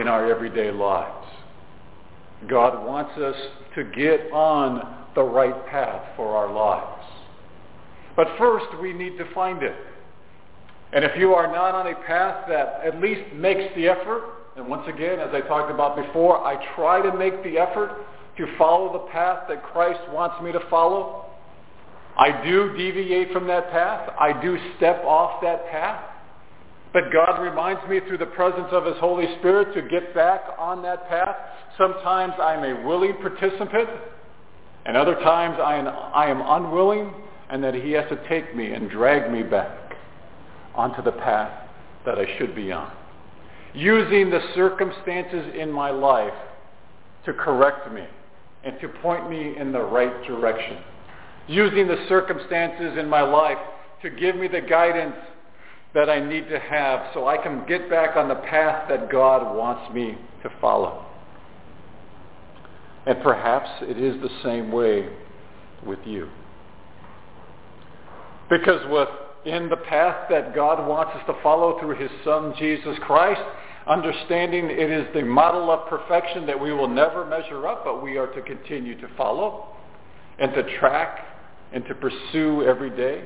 in 0.00 0.06
our 0.06 0.30
everyday 0.30 0.70
lives. 0.70 1.26
God 2.48 2.86
wants 2.86 3.18
us 3.18 3.36
to 3.74 3.84
get 3.84 4.32
on 4.32 5.06
the 5.16 5.22
right 5.22 5.66
path 5.66 6.02
for 6.16 6.36
our 6.36 6.52
lives. 6.52 7.06
But 8.14 8.28
first, 8.38 8.66
we 8.80 8.92
need 8.92 9.18
to 9.18 9.32
find 9.34 9.62
it. 9.64 9.74
And 10.92 11.04
if 11.04 11.16
you 11.16 11.34
are 11.34 11.46
not 11.46 11.74
on 11.74 11.86
a 11.88 11.94
path 12.06 12.44
that 12.48 12.82
at 12.84 13.00
least 13.00 13.32
makes 13.34 13.74
the 13.74 13.88
effort, 13.88 14.41
and 14.56 14.68
once 14.68 14.86
again, 14.86 15.18
as 15.18 15.30
I 15.32 15.40
talked 15.40 15.70
about 15.70 15.96
before, 15.96 16.44
I 16.44 16.56
try 16.74 17.00
to 17.00 17.16
make 17.16 17.42
the 17.42 17.58
effort 17.58 18.04
to 18.36 18.46
follow 18.58 18.92
the 18.92 19.10
path 19.10 19.44
that 19.48 19.62
Christ 19.62 20.00
wants 20.10 20.42
me 20.42 20.52
to 20.52 20.60
follow. 20.68 21.26
I 22.16 22.44
do 22.44 22.76
deviate 22.76 23.32
from 23.32 23.46
that 23.46 23.70
path. 23.70 24.10
I 24.20 24.40
do 24.42 24.58
step 24.76 25.02
off 25.04 25.40
that 25.42 25.70
path. 25.70 26.04
But 26.92 27.04
God 27.10 27.40
reminds 27.40 27.88
me 27.88 28.00
through 28.06 28.18
the 28.18 28.26
presence 28.26 28.68
of 28.70 28.84
his 28.84 28.96
Holy 28.98 29.26
Spirit 29.38 29.74
to 29.74 29.82
get 29.88 30.14
back 30.14 30.42
on 30.58 30.82
that 30.82 31.08
path. 31.08 31.34
Sometimes 31.78 32.34
I'm 32.38 32.62
a 32.64 32.86
willing 32.86 33.14
participant, 33.14 33.88
and 34.84 34.96
other 34.96 35.14
times 35.14 35.58
I 35.58 35.76
am, 35.76 35.88
I 35.88 36.26
am 36.26 36.42
unwilling, 36.44 37.14
and 37.48 37.64
that 37.64 37.74
he 37.74 37.92
has 37.92 38.06
to 38.10 38.28
take 38.28 38.54
me 38.54 38.72
and 38.72 38.90
drag 38.90 39.32
me 39.32 39.42
back 39.42 39.94
onto 40.74 41.02
the 41.02 41.12
path 41.12 41.66
that 42.04 42.18
I 42.18 42.26
should 42.36 42.54
be 42.54 42.72
on. 42.72 42.92
Using 43.74 44.30
the 44.30 44.40
circumstances 44.54 45.54
in 45.58 45.70
my 45.70 45.90
life 45.90 46.34
to 47.24 47.32
correct 47.32 47.92
me 47.92 48.04
and 48.64 48.78
to 48.80 48.88
point 48.88 49.30
me 49.30 49.56
in 49.56 49.72
the 49.72 49.80
right 49.80 50.22
direction. 50.24 50.78
Using 51.48 51.88
the 51.88 52.04
circumstances 52.08 52.98
in 52.98 53.08
my 53.08 53.22
life 53.22 53.58
to 54.02 54.10
give 54.10 54.36
me 54.36 54.48
the 54.48 54.60
guidance 54.60 55.16
that 55.94 56.08
I 56.08 56.20
need 56.26 56.48
to 56.48 56.58
have 56.58 57.10
so 57.12 57.26
I 57.26 57.36
can 57.36 57.66
get 57.66 57.90
back 57.90 58.16
on 58.16 58.28
the 58.28 58.34
path 58.34 58.88
that 58.88 59.10
God 59.10 59.56
wants 59.56 59.92
me 59.94 60.16
to 60.42 60.50
follow. 60.60 61.06
And 63.06 63.22
perhaps 63.22 63.68
it 63.82 63.98
is 63.98 64.20
the 64.22 64.30
same 64.42 64.70
way 64.70 65.08
with 65.84 65.98
you. 66.04 66.28
Because 68.48 68.80
with 68.90 69.08
in 69.44 69.68
the 69.68 69.76
path 69.76 70.28
that 70.30 70.54
God 70.54 70.86
wants 70.86 71.12
us 71.16 71.22
to 71.26 71.34
follow 71.42 71.80
through 71.80 71.96
his 71.96 72.10
son 72.24 72.54
Jesus 72.58 72.96
Christ, 73.00 73.40
understanding 73.86 74.66
it 74.70 74.90
is 74.90 75.06
the 75.14 75.22
model 75.22 75.70
of 75.70 75.88
perfection 75.88 76.46
that 76.46 76.60
we 76.60 76.72
will 76.72 76.88
never 76.88 77.24
measure 77.24 77.66
up, 77.66 77.84
but 77.84 78.02
we 78.02 78.16
are 78.16 78.28
to 78.28 78.42
continue 78.42 79.00
to 79.00 79.08
follow 79.16 79.68
and 80.38 80.52
to 80.54 80.78
track 80.78 81.26
and 81.72 81.84
to 81.86 81.94
pursue 81.94 82.64
every 82.64 82.90
day. 82.90 83.24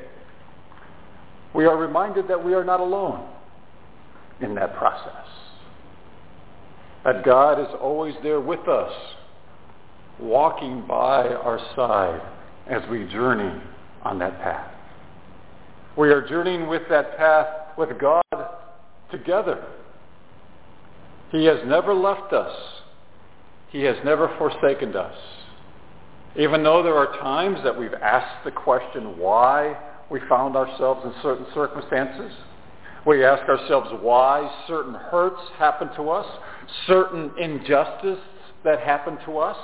We 1.55 1.67
are 1.67 1.77
reminded 1.77 2.29
that 2.29 2.43
we 2.43 2.55
are 2.55 2.65
not 2.65 2.81
alone 2.81 3.29
in 4.41 4.55
that 4.55 4.77
process. 4.77 5.27
That 7.05 7.25
God 7.25 7.61
is 7.61 7.75
always 7.81 8.15
there 8.23 8.41
with 8.41 8.67
us, 8.69 8.93
walking 10.21 10.87
by 10.87 11.29
our 11.29 11.59
side 11.75 12.21
as 12.67 12.83
we 12.91 13.05
journey 13.07 13.61
on 14.03 14.19
that 14.19 14.41
path. 14.41 14.73
We 15.97 16.11
are 16.11 16.27
journeying 16.27 16.67
with 16.67 16.83
that 16.91 17.17
path 17.17 17.47
with 17.79 17.99
God 17.99 18.23
together. 19.11 19.65
He 21.31 21.45
has 21.47 21.59
never 21.67 21.95
left 21.95 22.33
us. 22.33 22.55
He 23.71 23.83
has 23.83 23.97
never 24.05 24.35
forsaken 24.39 24.97
us. 24.97 25.17
Even 26.39 26.63
though 26.63 26.83
there 26.83 26.97
are 26.97 27.19
times 27.19 27.59
that 27.65 27.79
we've 27.79 27.95
asked 27.95 28.45
the 28.45 28.51
question 28.51 29.19
why 29.19 29.77
we 30.11 30.21
found 30.29 30.55
ourselves 30.55 31.01
in 31.05 31.13
certain 31.23 31.47
circumstances, 31.55 32.33
we 33.07 33.25
ask 33.25 33.49
ourselves 33.49 33.89
why 34.03 34.51
certain 34.67 34.95
hurts 34.95 35.41
happen 35.57 35.89
to 35.97 36.11
us, 36.11 36.27
certain 36.87 37.31
injustice 37.39 38.19
that 38.65 38.81
happen 38.81 39.17
to 39.25 39.39
us. 39.39 39.57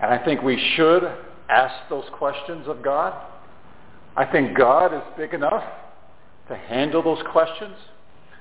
And 0.00 0.12
I 0.12 0.24
think 0.24 0.42
we 0.42 0.58
should 0.76 1.02
ask 1.48 1.74
those 1.90 2.04
questions 2.12 2.66
of 2.66 2.82
God. 2.82 3.14
I 4.16 4.24
think 4.24 4.56
God 4.56 4.94
is 4.94 5.02
big 5.16 5.34
enough 5.34 5.64
to 6.48 6.56
handle 6.56 7.02
those 7.02 7.22
questions. 7.30 7.74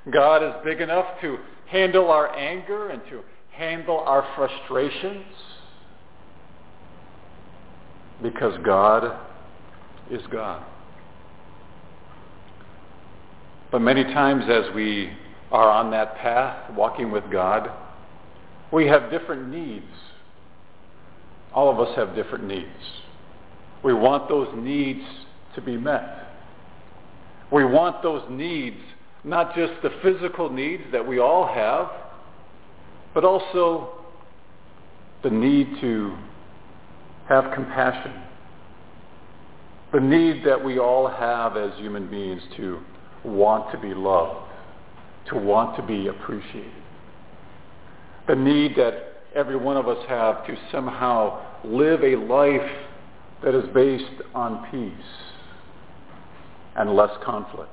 God 0.10 0.44
is 0.44 0.54
big 0.64 0.82
enough 0.82 1.06
to 1.22 1.38
handle 1.68 2.10
our 2.10 2.36
anger 2.36 2.90
and 2.90 3.02
to 3.10 3.22
handle 3.52 4.00
our 4.00 4.28
frustrations. 4.36 5.26
Because 8.22 8.60
God 8.64 9.18
is 10.10 10.22
God. 10.32 10.64
But 13.72 13.80
many 13.80 14.04
times 14.04 14.44
as 14.50 14.74
we 14.76 15.12
are 15.52 15.70
on 15.70 15.92
that 15.92 16.18
path, 16.18 16.72
walking 16.74 17.12
with 17.12 17.24
God, 17.32 17.72
we 18.72 18.88
have 18.88 19.12
different 19.12 19.50
needs. 19.50 19.86
All 21.54 21.70
of 21.70 21.80
us 21.80 21.96
have 21.96 22.16
different 22.16 22.46
needs. 22.46 22.68
We 23.84 23.94
want 23.94 24.30
those 24.30 24.48
needs 24.56 25.04
to 25.56 25.62
be 25.62 25.78
met. 25.78 26.28
We 27.52 27.66
want 27.66 28.02
those 28.02 28.24
needs, 28.30 28.78
not 29.24 29.56
just 29.56 29.74
the 29.84 29.92
physical 30.02 30.50
needs 30.50 30.84
that 30.92 31.06
we 31.06 31.20
all 31.20 31.48
have, 31.48 31.90
but 33.14 33.24
also 33.24 34.06
the 35.24 35.30
need 35.30 35.68
to 35.82 36.18
have 37.30 37.54
compassion. 37.54 38.14
The 39.94 40.00
need 40.00 40.46
that 40.46 40.64
we 40.64 40.80
all 40.80 41.08
have 41.08 41.58
as 41.58 41.78
human 41.78 42.10
beings 42.10 42.42
to 42.58 42.80
want 43.24 43.72
to 43.72 43.78
be 43.78 43.94
loved, 43.94 44.50
to 45.30 45.36
want 45.38 45.76
to 45.76 45.84
be 45.84 46.08
appreciated. 46.08 46.72
The 48.28 48.36
need 48.36 48.76
that 48.78 49.24
every 49.36 49.58
one 49.58 49.78
of 49.78 49.88
us 49.88 50.04
have 50.08 50.46
to 50.48 50.58
somehow 50.72 51.42
live 51.64 52.04
a 52.04 52.16
life 52.16 52.72
that 53.44 53.54
is 53.54 53.68
based 53.74 54.22
on 54.34 54.66
peace 54.72 55.06
and 56.76 56.96
less 56.96 57.12
conflict. 57.24 57.70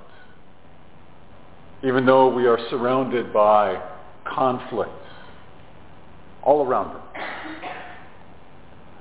Even 1.84 2.04
though 2.06 2.28
we 2.28 2.46
are 2.46 2.58
surrounded 2.70 3.32
by 3.32 3.80
conflict 4.24 4.90
all 6.42 6.66
around 6.66 6.96
us. 6.96 7.02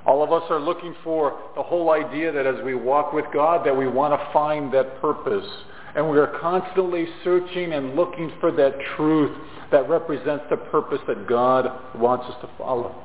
All 0.06 0.22
of 0.22 0.32
us 0.32 0.42
are 0.50 0.60
looking 0.60 0.94
for 1.04 1.38
the 1.54 1.62
whole 1.62 1.90
idea 1.90 2.32
that 2.32 2.46
as 2.46 2.64
we 2.64 2.74
walk 2.74 3.12
with 3.12 3.26
God 3.32 3.66
that 3.66 3.76
we 3.76 3.86
want 3.86 4.18
to 4.18 4.32
find 4.32 4.72
that 4.72 5.00
purpose. 5.00 5.46
And 5.94 6.10
we 6.10 6.18
are 6.18 6.38
constantly 6.40 7.06
searching 7.24 7.72
and 7.72 7.94
looking 7.94 8.32
for 8.40 8.52
that 8.52 8.74
truth 8.96 9.36
that 9.70 9.88
represents 9.88 10.44
the 10.50 10.56
purpose 10.56 11.00
that 11.08 11.26
God 11.26 11.66
wants 11.94 12.26
us 12.26 12.40
to 12.40 12.48
follow. 12.56 13.04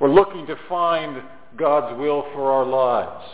We're 0.00 0.12
looking 0.12 0.46
to 0.46 0.56
find 0.68 1.22
God's 1.56 1.98
will 1.98 2.22
for 2.32 2.50
our 2.52 2.64
lives. 2.64 3.24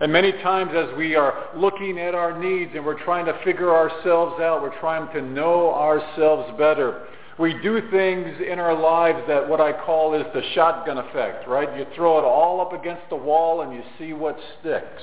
And 0.00 0.12
many 0.12 0.30
times 0.30 0.70
as 0.76 0.96
we 0.96 1.16
are 1.16 1.48
looking 1.56 1.98
at 1.98 2.14
our 2.14 2.38
needs 2.38 2.70
and 2.74 2.84
we're 2.86 3.02
trying 3.02 3.26
to 3.26 3.38
figure 3.44 3.74
ourselves 3.74 4.40
out, 4.40 4.62
we're 4.62 4.78
trying 4.78 5.12
to 5.12 5.22
know 5.22 5.74
ourselves 5.74 6.56
better, 6.56 7.06
we 7.38 7.54
do 7.62 7.80
things 7.90 8.40
in 8.46 8.58
our 8.58 8.78
lives 8.78 9.18
that 9.26 9.48
what 9.48 9.60
I 9.60 9.72
call 9.72 10.14
is 10.14 10.24
the 10.34 10.42
shotgun 10.54 10.98
effect, 10.98 11.48
right? 11.48 11.76
You 11.76 11.86
throw 11.96 12.18
it 12.18 12.24
all 12.24 12.60
up 12.60 12.72
against 12.72 13.02
the 13.10 13.16
wall 13.16 13.62
and 13.62 13.72
you 13.72 13.82
see 13.98 14.12
what 14.12 14.38
sticks. 14.60 15.02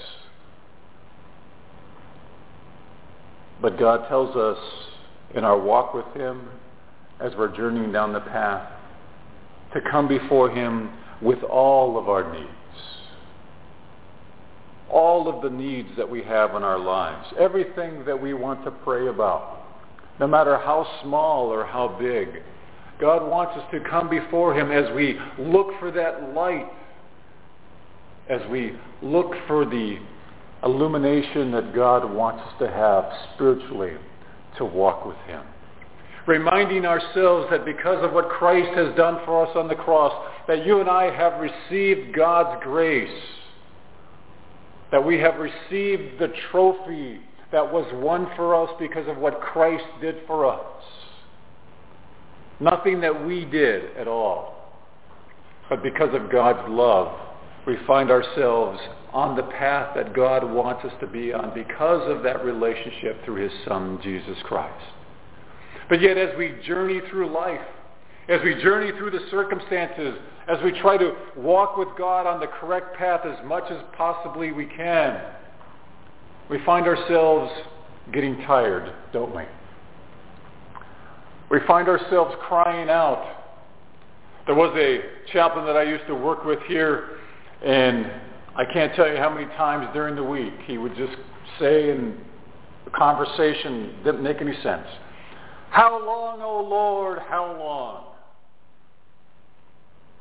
But 3.62 3.78
God 3.78 4.08
tells 4.08 4.36
us 4.36 4.58
in 5.34 5.44
our 5.44 5.60
walk 5.60 5.94
with 5.94 6.06
him 6.14 6.50
as 7.20 7.34
we're 7.38 7.56
journeying 7.56 7.92
down 7.92 8.14
the 8.14 8.22
path 8.22 8.70
to 9.74 9.82
come 9.92 10.08
before 10.08 10.50
him 10.50 10.92
with 11.22 11.42
all 11.44 11.98
of 11.98 12.08
our 12.10 12.34
needs 12.34 12.52
all 14.90 15.28
of 15.28 15.42
the 15.42 15.50
needs 15.50 15.90
that 15.98 16.10
we 16.10 16.22
have 16.24 16.56
in 16.56 16.64
our 16.64 16.80
lives, 16.80 17.28
everything 17.40 18.06
that 18.06 18.20
we 18.20 18.34
want 18.34 18.64
to 18.66 18.72
pray 18.72 19.08
about, 19.08 19.64
no 20.20 20.28
matter 20.28 20.58
how 20.58 20.88
small 21.04 21.48
or 21.48 21.66
how 21.66 21.98
big. 22.00 22.42
God 23.00 23.30
wants 23.30 23.58
us 23.58 23.70
to 23.72 23.90
come 23.90 24.10
before 24.10 24.58
him 24.58 24.72
as 24.72 24.94
we 24.96 25.20
look 25.38 25.72
for 25.80 25.92
that 25.92 26.34
light, 26.34 26.68
as 28.30 28.42
we 28.50 28.74
look 29.02 29.34
for 29.48 29.66
the 29.66 29.98
illumination 30.64 31.52
that 31.52 31.76
God 31.76 32.10
wants 32.10 32.42
us 32.42 32.54
to 32.60 32.68
have 32.68 33.06
spiritually 33.34 33.94
to 34.58 34.66
walk 34.66 35.06
with 35.06 35.18
him. 35.28 35.44
Reminding 36.26 36.86
ourselves 36.86 37.48
that 37.52 37.66
because 37.66 38.04
of 38.04 38.14
what 38.14 38.30
Christ 38.30 38.76
has 38.76 38.96
done 38.96 39.20
for 39.26 39.46
us 39.46 39.56
on 39.56 39.68
the 39.68 39.76
cross, 39.76 40.14
that 40.48 40.66
you 40.66 40.80
and 40.80 40.90
I 40.90 41.16
have 41.16 41.40
received 41.40 42.16
God's 42.16 42.64
grace 42.64 43.12
that 44.92 45.06
we 45.06 45.20
have 45.20 45.36
received 45.38 46.20
the 46.20 46.32
trophy 46.52 47.20
that 47.52 47.72
was 47.72 47.86
won 47.96 48.28
for 48.36 48.56
us 48.56 48.70
because 48.80 49.08
of 49.08 49.18
what 49.18 49.40
Christ 49.42 49.86
did 50.02 50.18
for 50.28 50.46
us. 50.46 50.84
Nothing 52.60 53.02
that 53.02 53.26
we 53.26 53.46
did 53.46 53.96
at 53.98 54.08
all. 54.08 54.56
But 55.70 55.84
because 55.84 56.14
of 56.14 56.32
God's 56.32 56.70
love, 56.70 57.18
we 57.66 57.78
find 57.88 58.12
ourselves 58.12 58.80
on 59.12 59.36
the 59.36 59.44
path 59.44 59.96
that 59.96 60.14
God 60.14 60.44
wants 60.44 60.86
us 60.86 60.94
to 61.00 61.08
be 61.08 61.34
on 61.34 61.54
because 61.54 62.10
of 62.10 62.24
that 62.24 62.44
relationship 62.46 63.24
through 63.26 63.42
his 63.44 63.52
Son, 63.68 64.00
Jesus 64.04 64.38
Christ. 64.44 64.86
But 65.90 66.02
yet 66.02 66.18
as 66.18 66.38
we 66.38 66.56
journey 66.66 67.02
through 67.10 67.34
life, 67.34 67.62
as 68.28 68.42
we 68.44 68.62
journey 68.62 68.92
through 68.98 69.12
the 69.12 69.26
circumstances, 69.32 70.16
as 70.48 70.58
we 70.64 70.72
try 70.80 70.98
to 70.98 71.14
walk 71.36 71.78
with 71.78 71.88
God 71.98 72.28
on 72.28 72.40
the 72.40 72.48
correct 72.48 72.96
path 72.98 73.22
as 73.26 73.44
much 73.46 73.64
as 73.72 73.82
possibly 73.98 74.52
we 74.52 74.66
can, 74.66 75.22
we 76.50 76.64
find 76.64 76.86
ourselves 76.86 77.52
getting 78.14 78.38
tired, 78.44 78.94
don't 79.12 79.36
we? 79.36 79.44
We 81.50 81.60
find 81.66 81.88
ourselves 81.88 82.36
crying 82.48 82.90
out. 82.90 83.44
There 84.46 84.56
was 84.56 84.76
a 84.78 85.32
chaplain 85.32 85.66
that 85.66 85.76
I 85.76 85.84
used 85.84 86.06
to 86.08 86.16
work 86.16 86.46
with 86.46 86.60
here, 86.68 87.18
and 87.64 88.12
I 88.56 88.66
can't 88.66 88.94
tell 88.96 89.08
you 89.08 89.18
how 89.18 89.34
many 89.34 89.48
times 89.56 89.88
during 89.94 90.16
the 90.16 90.24
week 90.24 90.54
he 90.66 90.78
would 90.78 90.96
just 90.96 91.16
say 91.60 91.90
in 91.90 92.20
a 92.86 92.90
conversation 92.92 93.96
didn't 94.04 94.22
make 94.22 94.42
any 94.42 94.56
sense. 94.62 94.88
How 95.72 95.92
long, 96.06 96.42
O 96.42 96.46
oh 96.46 96.68
Lord, 96.70 97.20
how 97.28 97.58
long? 97.58 98.05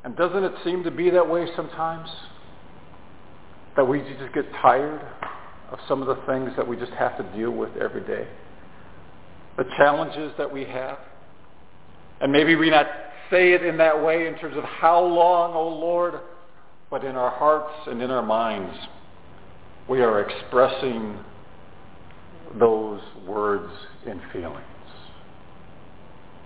And 0.05 0.15
doesn't 0.15 0.43
it 0.43 0.53
seem 0.63 0.83
to 0.83 0.91
be 0.91 1.09
that 1.09 1.27
way 1.27 1.47
sometimes? 1.55 2.07
That 3.75 3.85
we 3.85 3.99
just 4.01 4.33
get 4.35 4.45
tired 4.61 5.01
of 5.71 5.79
some 5.87 6.03
of 6.03 6.07
the 6.07 6.23
things 6.27 6.51
that 6.57 6.67
we 6.67 6.77
just 6.77 6.91
have 6.91 7.17
to 7.17 7.23
deal 7.35 7.49
with 7.49 7.75
every 7.75 8.01
day. 8.01 8.27
The 9.57 9.65
challenges 9.77 10.31
that 10.37 10.53
we 10.53 10.63
have. 10.65 10.99
And 12.21 12.31
maybe 12.31 12.55
we 12.55 12.69
not 12.69 12.85
say 13.31 13.53
it 13.53 13.65
in 13.65 13.77
that 13.77 14.03
way 14.03 14.27
in 14.27 14.37
terms 14.37 14.55
of 14.55 14.63
how 14.63 15.03
long, 15.03 15.53
O 15.53 15.57
oh 15.57 15.69
Lord, 15.69 16.13
but 16.91 17.03
in 17.03 17.15
our 17.15 17.31
hearts 17.31 17.73
and 17.87 17.99
in 17.99 18.11
our 18.11 18.21
minds, 18.21 18.77
we 19.89 20.01
are 20.01 20.21
expressing 20.21 21.17
those 22.59 23.01
words 23.27 23.73
and 24.07 24.21
feelings. 24.31 24.61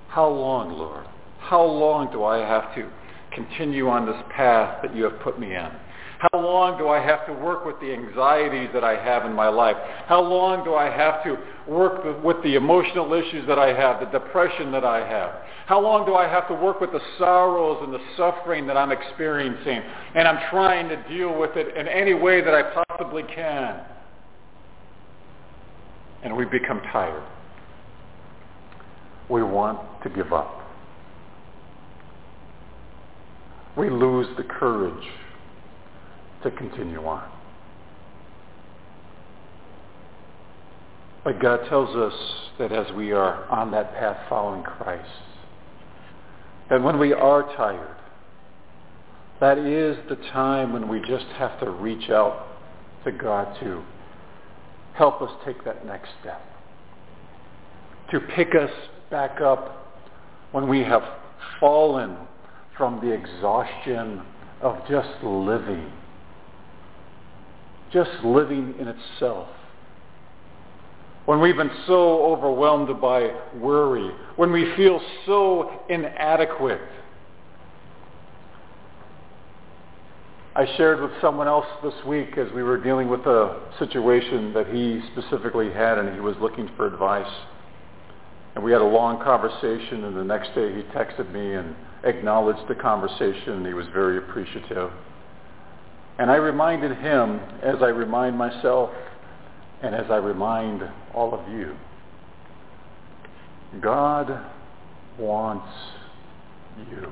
How 0.07 0.29
long, 0.29 0.71
Lord? 0.71 1.05
How 1.39 1.63
long 1.63 2.09
do 2.11 2.23
I 2.23 2.37
have 2.37 2.73
to 2.75 2.89
continue 3.31 3.87
on 3.87 4.05
this 4.05 4.21
path 4.35 4.81
that 4.81 4.95
you 4.95 5.03
have 5.03 5.19
put 5.21 5.39
me 5.39 5.55
in? 5.55 5.69
How 6.19 6.37
long 6.41 6.77
do 6.77 6.89
I 6.89 6.99
have 6.99 7.25
to 7.27 7.33
work 7.33 7.65
with 7.65 7.79
the 7.79 7.93
anxieties 7.93 8.69
that 8.73 8.83
I 8.83 9.01
have 9.01 9.25
in 9.25 9.31
my 9.31 9.47
life? 9.47 9.77
How 10.05 10.21
long 10.21 10.65
do 10.65 10.75
I 10.75 10.89
have 10.89 11.23
to 11.23 11.37
work 11.65 12.03
with 12.23 12.43
the 12.43 12.55
emotional 12.55 13.13
issues 13.13 13.47
that 13.47 13.57
I 13.57 13.67
have, 13.67 14.01
the 14.01 14.19
depression 14.19 14.69
that 14.73 14.83
I 14.83 15.07
have? 15.07 15.31
How 15.65 15.79
long 15.79 16.05
do 16.05 16.15
I 16.15 16.27
have 16.27 16.45
to 16.49 16.53
work 16.53 16.81
with 16.81 16.91
the 16.91 16.99
sorrows 17.17 17.77
and 17.83 17.93
the 17.93 18.01
suffering 18.17 18.67
that 18.67 18.75
I'm 18.75 18.91
experiencing? 18.91 19.81
And 20.13 20.27
I'm 20.27 20.49
trying 20.49 20.89
to 20.89 20.97
deal 21.07 21.39
with 21.39 21.55
it 21.55 21.77
in 21.77 21.87
any 21.87 22.13
way 22.13 22.41
that 22.41 22.53
I 22.53 22.83
possibly 22.83 23.23
can. 23.23 23.79
And 26.23 26.35
we 26.35 26.43
become 26.43 26.81
tired. 26.91 27.23
We 29.29 29.41
want 29.41 29.79
to 30.03 30.09
give 30.09 30.33
up. 30.33 30.58
We 33.79 33.89
lose 33.89 34.27
the 34.35 34.43
courage 34.43 35.07
to 36.43 36.51
continue 36.51 37.01
on. 37.05 37.31
But 41.23 41.39
God 41.41 41.61
tells 41.69 41.95
us 41.95 42.13
that 42.59 42.73
as 42.73 42.91
we 42.93 43.13
are 43.13 43.45
on 43.45 43.71
that 43.71 43.93
path 43.93 44.17
following 44.27 44.63
Christ, 44.63 45.09
that 46.69 46.83
when 46.83 46.99
we 46.99 47.13
are 47.13 47.43
tired, 47.55 47.95
that 49.39 49.57
is 49.57 49.97
the 50.09 50.17
time 50.33 50.73
when 50.73 50.89
we 50.89 50.99
just 50.99 51.27
have 51.37 51.57
to 51.61 51.69
reach 51.71 52.09
out 52.09 52.47
to 53.05 53.13
God 53.13 53.57
to 53.61 53.81
help 54.93 55.21
us 55.21 55.31
take 55.45 55.63
that 55.63 55.85
next 55.85 56.09
step. 56.19 56.41
To 58.11 58.19
pick 58.35 58.55
us 58.55 58.71
back 59.09 59.39
up 59.39 59.95
when 60.51 60.67
we 60.67 60.79
have 60.79 61.03
fallen 61.61 62.17
from 62.79 62.99
the 63.01 63.11
exhaustion 63.11 64.23
of 64.61 64.79
just 64.89 65.23
living. 65.23 65.91
just 67.91 68.23
living 68.23 68.75
in 68.79 68.87
itself. 68.87 69.47
When 71.25 71.41
we've 71.41 71.57
been 71.57 71.71
so 71.87 72.23
overwhelmed 72.25 73.01
by 73.01 73.31
worry, 73.55 74.11
when 74.35 74.51
we 74.51 74.73
feel 74.75 75.01
so 75.25 75.81
inadequate. 75.89 76.81
I 80.55 80.65
shared 80.77 81.01
with 81.01 81.11
someone 81.19 81.47
else 81.47 81.65
this 81.83 81.93
week 82.07 82.37
as 82.37 82.51
we 82.53 82.63
were 82.63 82.77
dealing 82.77 83.09
with 83.09 83.21
a 83.21 83.59
situation 83.79 84.53
that 84.53 84.67
he 84.67 85.01
specifically 85.13 85.71
had 85.71 85.97
and 85.97 86.13
he 86.13 86.19
was 86.19 86.35
looking 86.39 86.69
for 86.77 86.85
advice. 86.85 87.31
And 88.55 88.63
we 88.63 88.71
had 88.71 88.81
a 88.81 88.85
long 88.85 89.23
conversation 89.23 90.03
and 90.05 90.15
the 90.15 90.23
next 90.23 90.53
day 90.53 90.73
he 90.75 90.83
texted 90.93 91.31
me 91.31 91.55
and 91.55 91.75
acknowledged 92.03 92.67
the 92.67 92.75
conversation 92.75 93.53
and 93.53 93.67
he 93.67 93.73
was 93.73 93.85
very 93.93 94.17
appreciative. 94.17 94.91
And 96.17 96.29
I 96.29 96.35
reminded 96.35 96.97
him, 96.97 97.39
as 97.63 97.77
I 97.81 97.87
remind 97.87 98.37
myself, 98.37 98.89
and 99.81 99.95
as 99.95 100.05
I 100.09 100.17
remind 100.17 100.83
all 101.13 101.33
of 101.33 101.49
you, 101.49 101.75
God 103.81 104.45
wants 105.17 105.71
you. 106.91 107.11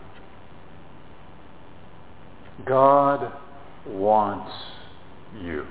God 2.65 3.32
wants 3.88 4.52
you. 5.41 5.65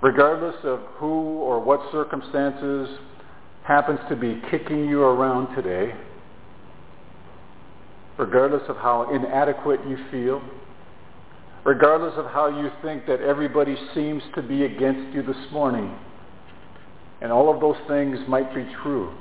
Regardless 0.00 0.56
of 0.64 0.80
who 0.96 1.38
or 1.38 1.60
what 1.60 1.80
circumstances 1.90 2.98
happens 3.64 4.00
to 4.08 4.16
be 4.16 4.40
kicking 4.50 4.88
you 4.88 5.02
around 5.02 5.54
today, 5.54 5.94
regardless 8.18 8.62
of 8.68 8.76
how 8.76 9.14
inadequate 9.14 9.80
you 9.88 9.96
feel, 10.10 10.42
regardless 11.64 12.14
of 12.16 12.26
how 12.26 12.48
you 12.48 12.70
think 12.82 13.06
that 13.06 13.20
everybody 13.20 13.76
seems 13.94 14.22
to 14.34 14.42
be 14.42 14.64
against 14.64 15.14
you 15.14 15.22
this 15.22 15.52
morning. 15.52 15.94
And 17.20 17.30
all 17.30 17.52
of 17.52 17.60
those 17.60 17.76
things 17.88 18.18
might 18.28 18.54
be 18.54 18.66
true. 18.82 19.14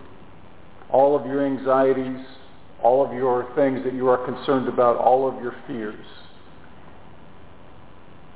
All 0.89 1.15
of 1.15 1.25
your 1.25 1.45
anxieties, 1.45 2.25
all 2.83 3.05
of 3.05 3.13
your 3.13 3.47
things 3.55 3.83
that 3.85 3.93
you 3.93 4.09
are 4.09 4.25
concerned 4.25 4.67
about, 4.67 4.97
all 4.97 5.27
of 5.27 5.41
your 5.41 5.55
fears. 5.67 6.05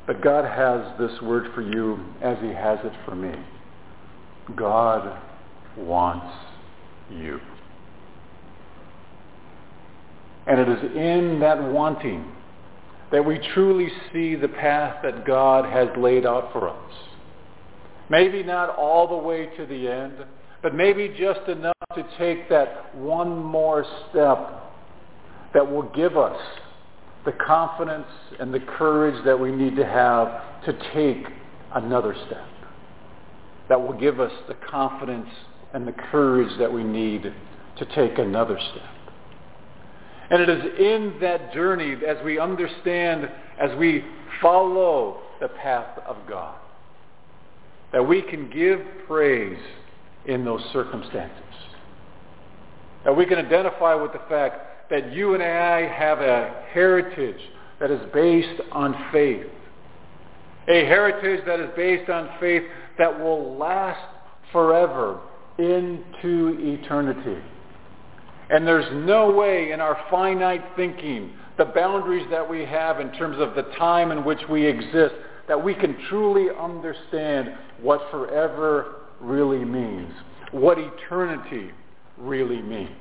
But 0.05 0.21
God 0.21 0.45
has 0.45 0.97
this 0.99 1.19
word 1.21 1.51
for 1.55 1.61
you 1.61 1.99
as 2.21 2.37
he 2.39 2.49
has 2.49 2.77
it 2.83 2.93
for 3.05 3.15
me. 3.15 3.33
God 4.55 5.19
wants 5.75 6.31
you. 7.09 7.39
And 10.47 10.59
it 10.59 10.69
is 10.69 10.95
in 10.95 11.39
that 11.39 11.61
wanting 11.61 12.25
that 13.11 13.23
we 13.23 13.39
truly 13.53 13.89
see 14.11 14.35
the 14.35 14.47
path 14.47 14.97
that 15.03 15.25
God 15.25 15.65
has 15.71 15.87
laid 15.97 16.25
out 16.25 16.51
for 16.51 16.69
us. 16.69 16.93
Maybe 18.09 18.43
not 18.43 18.75
all 18.75 19.07
the 19.07 19.15
way 19.15 19.47
to 19.57 19.65
the 19.65 19.87
end, 19.87 20.25
but 20.61 20.75
maybe 20.75 21.09
just 21.17 21.47
enough 21.47 21.75
to 21.95 22.05
take 22.17 22.49
that 22.49 22.95
one 22.95 23.43
more 23.43 23.85
step 24.09 24.63
that 25.53 25.69
will 25.69 25.89
give 25.95 26.17
us 26.17 26.39
the 27.25 27.31
confidence 27.31 28.07
and 28.39 28.53
the 28.53 28.59
courage 28.59 29.23
that 29.25 29.39
we 29.39 29.51
need 29.51 29.75
to 29.75 29.85
have 29.85 30.63
to 30.65 30.73
take 30.93 31.25
another 31.73 32.15
step. 32.27 32.45
That 33.69 33.81
will 33.81 33.97
give 33.97 34.19
us 34.19 34.31
the 34.47 34.55
confidence 34.69 35.29
and 35.73 35.87
the 35.87 35.93
courage 35.93 36.55
that 36.59 36.71
we 36.71 36.83
need 36.83 37.33
to 37.77 37.85
take 37.95 38.19
another 38.19 38.59
step. 38.71 38.94
And 40.29 40.41
it 40.41 40.49
is 40.49 40.63
in 40.79 41.15
that 41.21 41.53
journey 41.53 41.95
as 42.05 42.17
we 42.23 42.39
understand, 42.39 43.29
as 43.59 43.75
we 43.77 44.03
follow 44.41 45.21
the 45.39 45.49
path 45.49 45.99
of 46.07 46.17
God, 46.27 46.55
that 47.93 48.03
we 48.03 48.21
can 48.21 48.49
give 48.49 48.79
praise 49.07 49.59
in 50.25 50.43
those 50.43 50.61
circumstances. 50.73 51.41
That 53.03 53.15
we 53.15 53.25
can 53.25 53.37
identify 53.37 53.93
with 53.93 54.13
the 54.13 54.21
fact 54.27 54.89
that 54.89 55.13
you 55.13 55.35
and 55.35 55.43
I 55.43 55.87
have 55.87 56.19
a 56.19 56.63
heritage 56.71 57.39
that 57.79 57.91
is 57.91 58.01
based 58.13 58.61
on 58.71 58.95
faith. 59.11 59.45
A 60.67 60.85
heritage 60.85 61.45
that 61.45 61.59
is 61.59 61.69
based 61.75 62.09
on 62.09 62.29
faith 62.39 62.63
that 62.97 63.19
will 63.19 63.55
last 63.57 64.01
forever 64.51 65.19
into 65.59 66.57
eternity. 66.59 67.41
And 68.49 68.67
there's 68.67 68.85
no 69.05 69.31
way 69.31 69.71
in 69.71 69.81
our 69.81 69.97
finite 70.11 70.63
thinking, 70.75 71.33
the 71.57 71.65
boundaries 71.65 72.27
that 72.29 72.47
we 72.47 72.63
have 72.65 72.99
in 72.99 73.11
terms 73.13 73.37
of 73.39 73.55
the 73.55 73.63
time 73.77 74.11
in 74.11 74.23
which 74.23 74.41
we 74.49 74.65
exist, 74.65 75.15
that 75.47 75.63
we 75.63 75.73
can 75.73 75.97
truly 76.09 76.47
understand 76.59 77.53
what 77.81 78.01
forever 78.11 78.95
really 79.19 79.63
means, 79.63 80.11
what 80.51 80.77
eternity 80.77 81.71
really 82.17 82.61
means. 82.61 82.91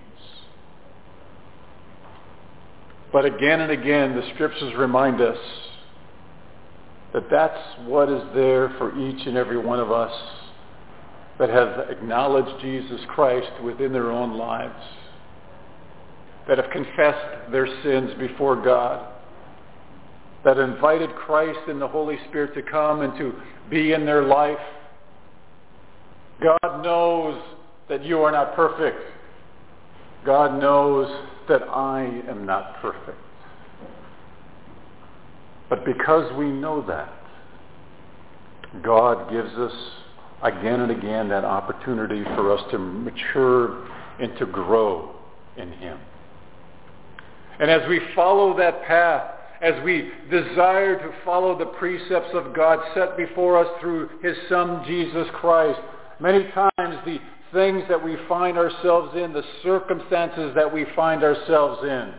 But 3.12 3.24
again 3.24 3.60
and 3.60 3.70
again, 3.70 4.16
the 4.16 4.28
scriptures 4.34 4.74
remind 4.76 5.20
us 5.20 5.38
that 7.12 7.30
that's 7.30 7.60
what 7.86 8.08
is 8.08 8.22
there 8.34 8.74
for 8.78 8.98
each 8.98 9.26
and 9.26 9.36
every 9.36 9.58
one 9.58 9.78
of 9.78 9.92
us 9.92 10.12
that 11.38 11.48
have 11.48 11.90
acknowledged 11.90 12.60
Jesus 12.60 13.00
Christ 13.08 13.62
within 13.62 13.92
their 13.92 14.10
own 14.10 14.36
lives 14.36 14.82
that 16.48 16.58
have 16.58 16.70
confessed 16.70 17.50
their 17.50 17.66
sins 17.82 18.12
before 18.18 18.62
God, 18.62 19.12
that 20.44 20.58
invited 20.58 21.10
Christ 21.14 21.60
and 21.68 21.80
the 21.80 21.88
Holy 21.88 22.18
Spirit 22.28 22.54
to 22.54 22.62
come 22.62 23.00
and 23.00 23.16
to 23.18 23.32
be 23.70 23.92
in 23.92 24.04
their 24.04 24.22
life. 24.22 24.58
God 26.42 26.82
knows 26.82 27.42
that 27.88 28.04
you 28.04 28.18
are 28.20 28.32
not 28.32 28.54
perfect. 28.54 28.98
God 30.24 30.60
knows 30.60 31.08
that 31.48 31.62
I 31.62 32.02
am 32.28 32.44
not 32.44 32.76
perfect. 32.80 33.18
But 35.68 35.84
because 35.84 36.30
we 36.36 36.46
know 36.46 36.84
that, 36.86 37.12
God 38.82 39.30
gives 39.30 39.52
us 39.54 39.72
again 40.42 40.80
and 40.80 40.90
again 40.90 41.28
that 41.28 41.44
opportunity 41.44 42.22
for 42.34 42.52
us 42.52 42.62
to 42.70 42.78
mature 42.78 43.88
and 44.20 44.36
to 44.38 44.46
grow 44.46 45.14
in 45.56 45.72
him. 45.72 45.98
And 47.60 47.70
as 47.70 47.88
we 47.88 48.00
follow 48.14 48.56
that 48.56 48.82
path, 48.84 49.30
as 49.60 49.82
we 49.82 50.10
desire 50.30 50.98
to 50.98 51.14
follow 51.24 51.56
the 51.58 51.66
precepts 51.66 52.30
of 52.34 52.54
God 52.54 52.80
set 52.94 53.16
before 53.16 53.58
us 53.58 53.80
through 53.80 54.10
his 54.22 54.36
Son, 54.48 54.82
Jesus 54.86 55.26
Christ, 55.34 55.80
many 56.20 56.44
times 56.50 56.98
the 57.04 57.18
things 57.52 57.84
that 57.88 58.02
we 58.02 58.16
find 58.28 58.58
ourselves 58.58 59.16
in, 59.16 59.32
the 59.32 59.44
circumstances 59.62 60.52
that 60.54 60.72
we 60.72 60.84
find 60.96 61.22
ourselves 61.22 61.82
in, 61.84 62.12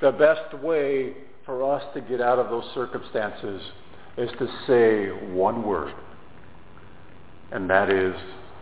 the 0.00 0.12
best 0.12 0.62
way 0.62 1.14
for 1.44 1.74
us 1.74 1.82
to 1.94 2.00
get 2.00 2.20
out 2.20 2.38
of 2.38 2.50
those 2.50 2.64
circumstances 2.74 3.62
is 4.16 4.30
to 4.38 4.46
say 4.66 5.32
one 5.32 5.62
word, 5.62 5.94
and 7.52 7.68
that 7.68 7.90
is 7.90 8.14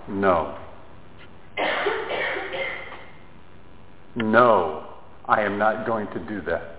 no. 0.08 0.56
No. 4.16 4.87
I 5.28 5.42
am 5.42 5.58
not 5.58 5.86
going 5.86 6.06
to 6.08 6.18
do 6.20 6.40
that. 6.42 6.76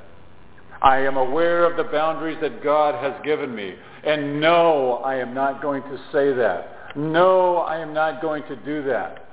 I 0.81 0.99
am 0.99 1.17
aware 1.17 1.69
of 1.69 1.77
the 1.77 1.91
boundaries 1.91 2.37
that 2.41 2.63
God 2.63 2.95
has 2.95 3.13
given 3.23 3.53
me. 3.53 3.75
And 4.03 4.41
no, 4.41 5.01
I 5.05 5.15
am 5.15 5.33
not 5.33 5.61
going 5.61 5.83
to 5.83 5.97
say 6.11 6.33
that. 6.33 6.95
No, 6.95 7.57
I 7.57 7.79
am 7.79 7.93
not 7.93 8.21
going 8.21 8.43
to 8.43 8.55
do 8.55 8.83
that. 8.83 9.25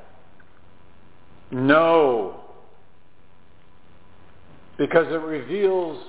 No. 1.50 2.40
Because 4.76 5.06
it 5.08 5.20
reveals 5.22 6.04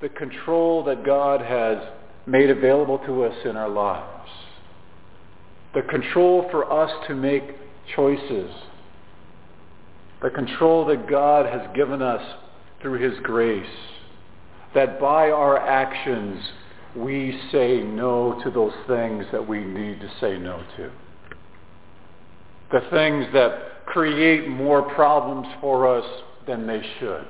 the 0.00 0.08
control 0.08 0.82
that 0.84 1.04
God 1.04 1.40
has 1.40 1.78
made 2.26 2.50
available 2.50 2.98
to 3.00 3.24
us 3.24 3.36
in 3.44 3.56
our 3.56 3.68
lives. 3.68 4.30
The 5.74 5.82
control 5.82 6.48
for 6.50 6.70
us 6.72 6.90
to 7.08 7.14
make 7.14 7.42
choices 7.94 8.50
the 10.22 10.30
control 10.30 10.84
that 10.86 11.08
God 11.08 11.46
has 11.46 11.68
given 11.74 12.02
us 12.02 12.22
through 12.82 12.98
his 13.00 13.18
grace, 13.22 13.66
that 14.74 15.00
by 15.00 15.30
our 15.30 15.58
actions 15.58 16.42
we 16.96 17.38
say 17.52 17.80
no 17.80 18.40
to 18.42 18.50
those 18.50 18.72
things 18.86 19.24
that 19.32 19.46
we 19.46 19.60
need 19.60 20.00
to 20.00 20.10
say 20.20 20.38
no 20.38 20.62
to. 20.76 20.90
The 22.72 22.80
things 22.90 23.26
that 23.32 23.86
create 23.86 24.48
more 24.48 24.82
problems 24.94 25.46
for 25.60 25.86
us 25.86 26.04
than 26.46 26.66
they 26.66 26.82
should. 26.98 27.26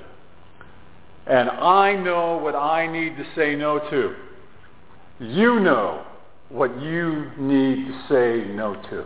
And 1.27 1.51
I 1.51 1.95
know 1.95 2.39
what 2.39 2.55
I 2.55 2.87
need 2.91 3.17
to 3.17 3.25
say 3.37 3.55
no 3.55 3.79
to. 3.79 4.15
You 5.21 5.61
know 5.61 6.05
what 6.49 6.81
you 6.81 7.31
need 7.39 7.87
to 7.87 8.03
say 8.09 8.51
no 8.55 8.75
to. 8.75 9.05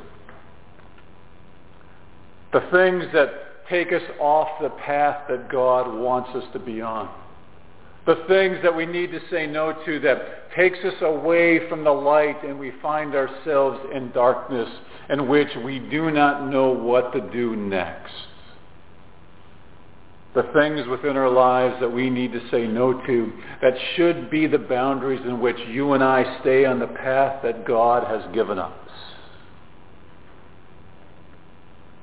The 2.53 2.61
things 2.71 3.05
that 3.13 3.52
take 3.69 3.93
us 3.93 4.03
off 4.21 4.49
the 4.61 4.71
path 4.71 5.29
that 5.29 5.51
God 5.51 5.93
wants 5.93 6.31
us 6.35 6.45
to 6.53 6.59
be 6.59 6.81
on. 6.81 7.09
The 8.05 8.25
things 8.27 8.59
that 8.63 8.75
we 8.75 8.85
need 8.85 9.13
to 9.13 9.21
say 9.31 9.47
no 9.47 9.73
to 9.85 10.01
that 10.01 10.53
takes 10.57 10.79
us 10.85 11.01
away 11.03 11.69
from 11.69 11.85
the 11.85 11.93
light 11.93 12.43
and 12.45 12.59
we 12.59 12.73
find 12.83 13.15
ourselves 13.15 13.79
in 13.95 14.11
darkness 14.11 14.69
in 15.09 15.29
which 15.29 15.49
we 15.65 15.79
do 15.79 16.11
not 16.11 16.49
know 16.51 16.71
what 16.71 17.13
to 17.13 17.21
do 17.31 17.55
next. 17.55 18.13
The 20.35 20.51
things 20.55 20.87
within 20.89 21.17
our 21.17 21.29
lives 21.29 21.77
that 21.81 21.93
we 21.93 22.09
need 22.09 22.33
to 22.33 22.51
say 22.51 22.67
no 22.67 22.95
to 23.07 23.33
that 23.61 23.75
should 23.95 24.31
be 24.31 24.47
the 24.47 24.59
boundaries 24.59 25.21
in 25.25 25.41
which 25.41 25.59
you 25.69 25.93
and 25.93 26.03
I 26.03 26.41
stay 26.41 26.65
on 26.65 26.79
the 26.79 26.87
path 26.87 27.43
that 27.43 27.67
God 27.67 28.05
has 28.05 28.35
given 28.35 28.59
us. 28.59 28.73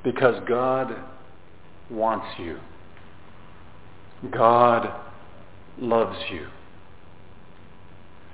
Because 0.03 0.41
God 0.47 0.95
wants 1.89 2.27
you. 2.37 2.59
God 4.31 4.93
loves 5.77 6.17
you. 6.31 6.47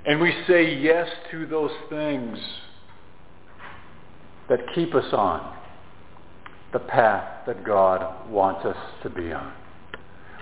And 0.04 0.20
we 0.20 0.32
say 0.46 0.76
yes 0.76 1.08
to 1.30 1.46
those 1.46 1.72
things 1.90 2.38
that 4.48 4.60
keep 4.74 4.94
us 4.94 5.12
on 5.12 5.56
the 6.72 6.78
path 6.78 7.46
that 7.46 7.64
God 7.64 8.28
wants 8.28 8.64
us 8.64 8.76
to 9.02 9.10
be 9.10 9.32
on. 9.32 9.52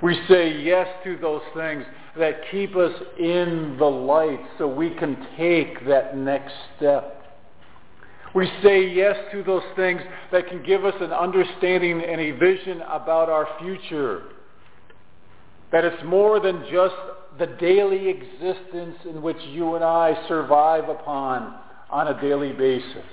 We 0.03 0.21
say 0.29 0.61
yes 0.61 0.87
to 1.05 1.17
those 1.17 1.43
things 1.55 1.85
that 2.19 2.41
keep 2.51 2.77
us 2.77 2.93
in 3.19 3.77
the 3.79 3.85
light 3.85 4.41
so 4.59 4.67
we 4.67 4.91
can 4.91 5.17
take 5.37 5.87
that 5.87 6.17
next 6.17 6.53
step. 6.77 7.24
We 8.35 8.51
say 8.65 8.89
yes 8.89 9.17
to 9.31 9.45
those 9.45 9.63
things 9.77 10.03
that 10.33 10.49
can 10.49 10.63
give 10.65 10.85
us 10.85 10.95
an 11.01 11.13
understanding 11.13 12.03
and 12.03 12.21
a 12.21 12.33
vision 12.33 12.83
about 12.83 13.31
our 13.31 13.47
future. 13.61 14.23
That 15.71 15.85
it's 15.85 16.03
more 16.05 16.41
than 16.41 16.65
just 16.71 16.95
the 17.39 17.47
daily 17.47 18.09
existence 18.09 18.97
in 19.09 19.23
which 19.23 19.37
you 19.51 19.77
and 19.77 19.85
I 19.85 20.27
survive 20.27 20.89
upon 20.89 21.55
on 21.91 22.09
a 22.09 22.21
daily 22.21 22.53
basis. 22.53 23.05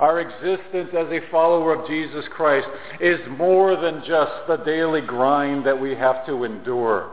Our 0.00 0.20
existence 0.20 0.90
as 0.92 1.06
a 1.12 1.20
follower 1.30 1.72
of 1.74 1.86
Jesus 1.86 2.24
Christ 2.34 2.66
is 3.00 3.20
more 3.38 3.76
than 3.76 4.02
just 4.04 4.32
the 4.48 4.56
daily 4.56 5.02
grind 5.02 5.64
that 5.66 5.80
we 5.80 5.94
have 5.94 6.26
to 6.26 6.42
endure. 6.42 7.10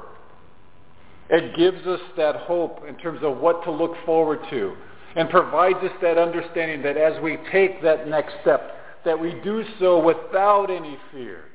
It 1.29 1.55
gives 1.55 1.85
us 1.85 2.01
that 2.17 2.37
hope 2.37 2.83
in 2.87 2.95
terms 2.97 3.19
of 3.21 3.37
what 3.37 3.63
to 3.65 3.71
look 3.71 3.93
forward 4.03 4.39
to 4.49 4.75
and 5.15 5.29
provides 5.29 5.79
us 5.83 5.91
that 6.01 6.17
understanding 6.17 6.81
that 6.83 6.97
as 6.97 7.21
we 7.21 7.37
take 7.51 7.81
that 7.83 8.07
next 8.07 8.33
step, 8.41 8.75
that 9.05 9.19
we 9.19 9.33
do 9.43 9.63
so 9.79 9.99
without 10.03 10.69
any 10.69 10.97
fear. 11.11 11.45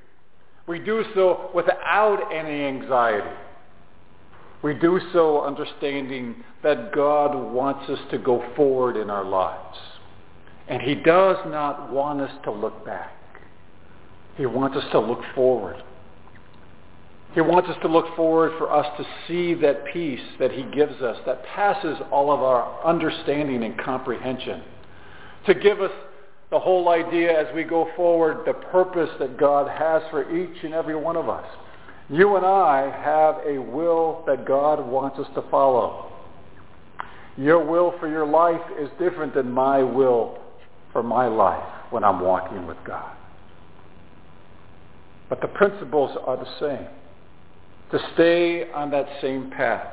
We 0.66 0.78
do 0.78 1.04
so 1.14 1.50
without 1.54 2.30
any 2.32 2.64
anxiety. 2.64 3.36
We 4.62 4.74
do 4.74 5.00
so 5.12 5.42
understanding 5.42 6.42
that 6.62 6.92
God 6.92 7.34
wants 7.52 7.88
us 7.88 8.00
to 8.10 8.18
go 8.18 8.44
forward 8.56 8.96
in 8.96 9.10
our 9.10 9.24
lives. 9.24 9.78
And 10.68 10.82
he 10.82 10.96
does 10.96 11.36
not 11.46 11.92
want 11.92 12.20
us 12.20 12.32
to 12.44 12.50
look 12.50 12.84
back. 12.84 13.12
He 14.36 14.46
wants 14.46 14.76
us 14.76 14.84
to 14.90 14.98
look 14.98 15.20
forward. 15.34 15.82
He 17.36 17.42
wants 17.42 17.68
us 17.68 17.76
to 17.82 17.88
look 17.88 18.16
forward 18.16 18.52
for 18.56 18.72
us 18.72 18.86
to 18.96 19.04
see 19.28 19.52
that 19.60 19.84
peace 19.92 20.22
that 20.38 20.52
he 20.52 20.62
gives 20.74 21.02
us 21.02 21.18
that 21.26 21.44
passes 21.44 21.98
all 22.10 22.32
of 22.32 22.40
our 22.40 22.82
understanding 22.82 23.62
and 23.62 23.78
comprehension. 23.78 24.62
To 25.44 25.54
give 25.54 25.82
us 25.82 25.90
the 26.50 26.58
whole 26.58 26.88
idea 26.88 27.38
as 27.38 27.54
we 27.54 27.62
go 27.62 27.90
forward, 27.94 28.46
the 28.46 28.54
purpose 28.54 29.10
that 29.18 29.36
God 29.36 29.68
has 29.68 30.00
for 30.10 30.34
each 30.34 30.64
and 30.64 30.72
every 30.72 30.96
one 30.96 31.14
of 31.14 31.28
us. 31.28 31.44
You 32.08 32.36
and 32.36 32.46
I 32.46 32.90
have 33.04 33.46
a 33.46 33.58
will 33.60 34.24
that 34.26 34.46
God 34.46 34.80
wants 34.88 35.18
us 35.18 35.28
to 35.34 35.42
follow. 35.50 36.10
Your 37.36 37.62
will 37.62 37.92
for 38.00 38.08
your 38.08 38.24
life 38.24 38.62
is 38.80 38.88
different 38.98 39.34
than 39.34 39.50
my 39.50 39.82
will 39.82 40.38
for 40.90 41.02
my 41.02 41.26
life 41.26 41.68
when 41.90 42.02
I'm 42.02 42.20
walking 42.20 42.66
with 42.66 42.78
God. 42.86 43.14
But 45.28 45.42
the 45.42 45.48
principles 45.48 46.16
are 46.26 46.38
the 46.38 46.48
same. 46.58 46.88
To 47.92 47.98
stay 48.14 48.70
on 48.72 48.90
that 48.90 49.06
same 49.20 49.50
path. 49.50 49.86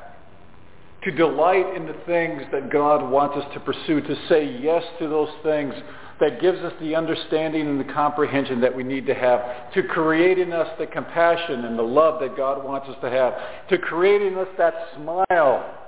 To 1.03 1.11
delight 1.11 1.75
in 1.75 1.85
the 1.85 1.95
things 2.05 2.43
that 2.51 2.71
God 2.71 3.09
wants 3.09 3.37
us 3.37 3.53
to 3.53 3.59
pursue. 3.59 4.01
To 4.01 4.15
say 4.29 4.59
yes 4.61 4.83
to 4.99 5.07
those 5.07 5.29
things 5.43 5.73
that 6.19 6.39
gives 6.41 6.59
us 6.59 6.73
the 6.79 6.95
understanding 6.95 7.67
and 7.67 7.79
the 7.79 7.93
comprehension 7.93 8.61
that 8.61 8.75
we 8.75 8.83
need 8.83 9.05
to 9.07 9.13
have. 9.13 9.73
To 9.73 9.83
create 9.83 10.39
in 10.39 10.53
us 10.53 10.67
the 10.79 10.87
compassion 10.87 11.65
and 11.65 11.77
the 11.77 11.83
love 11.83 12.19
that 12.21 12.37
God 12.37 12.63
wants 12.63 12.87
us 12.87 12.95
to 13.01 13.09
have. 13.09 13.33
To 13.69 13.77
create 13.77 14.21
in 14.21 14.37
us 14.37 14.47
that 14.57 14.73
smile. 14.95 15.79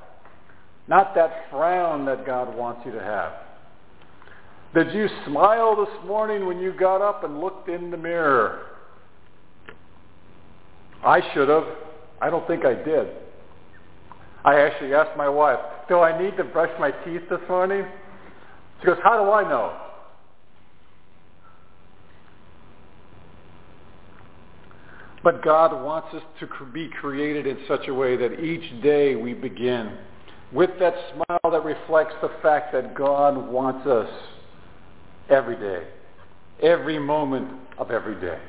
Not 0.87 1.15
that 1.15 1.45
frown 1.49 2.05
that 2.05 2.25
God 2.25 2.55
wants 2.55 2.81
you 2.85 2.91
to 2.91 3.01
have 3.01 3.33
did 4.75 4.93
you 4.93 5.07
smile 5.25 5.77
this 5.77 6.05
morning 6.05 6.45
when 6.45 6.59
you 6.59 6.73
got 6.73 7.01
up 7.01 7.23
and 7.23 7.39
looked 7.39 7.69
in 7.69 7.91
the 7.91 7.97
mirror? 7.97 8.65
I 11.01 11.21
should 11.33 11.47
have. 11.47 11.63
I 12.21 12.29
don't 12.29 12.45
think 12.47 12.65
I 12.65 12.73
did. 12.73 13.07
I 14.43 14.59
actually 14.59 14.93
asked 14.93 15.17
my 15.17 15.27
wife, 15.27 15.59
do 15.89 15.99
I 15.99 16.21
need 16.21 16.37
to 16.37 16.43
brush 16.43 16.69
my 16.79 16.91
teeth 16.91 17.23
this 17.29 17.39
morning? 17.49 17.85
She 18.79 18.87
goes, 18.87 18.97
how 19.03 19.23
do 19.23 19.31
I 19.31 19.43
know? 19.47 19.75
But 25.23 25.43
God 25.43 25.83
wants 25.83 26.13
us 26.13 26.21
to 26.39 26.47
be 26.71 26.87
created 27.01 27.47
in 27.47 27.57
such 27.67 27.87
a 27.87 27.93
way 27.93 28.15
that 28.15 28.39
each 28.39 28.83
day 28.83 29.15
we 29.15 29.33
begin 29.33 29.97
with 30.53 30.69
that 30.79 30.93
smile 31.13 31.51
that 31.51 31.65
reflects 31.65 32.13
the 32.21 32.29
fact 32.43 32.71
that 32.73 32.93
God 32.93 33.35
wants 33.35 33.87
us 33.87 34.09
every 35.29 35.55
day, 35.55 35.87
every 36.61 36.99
moment 36.99 37.49
of 37.79 37.89
every 37.89 38.21
day. 38.21 38.39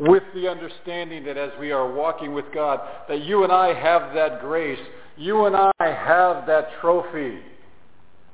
With 0.00 0.22
the 0.34 0.48
understanding 0.48 1.24
that 1.24 1.36
as 1.36 1.50
we 1.60 1.72
are 1.72 1.92
walking 1.92 2.32
with 2.32 2.46
God, 2.54 2.80
that 3.08 3.22
you 3.22 3.44
and 3.44 3.52
I 3.52 3.74
have 3.74 4.14
that 4.14 4.40
grace. 4.40 4.78
You 5.16 5.44
and 5.44 5.54
I 5.54 5.70
have 5.80 6.46
that 6.46 6.68
trophy 6.80 7.38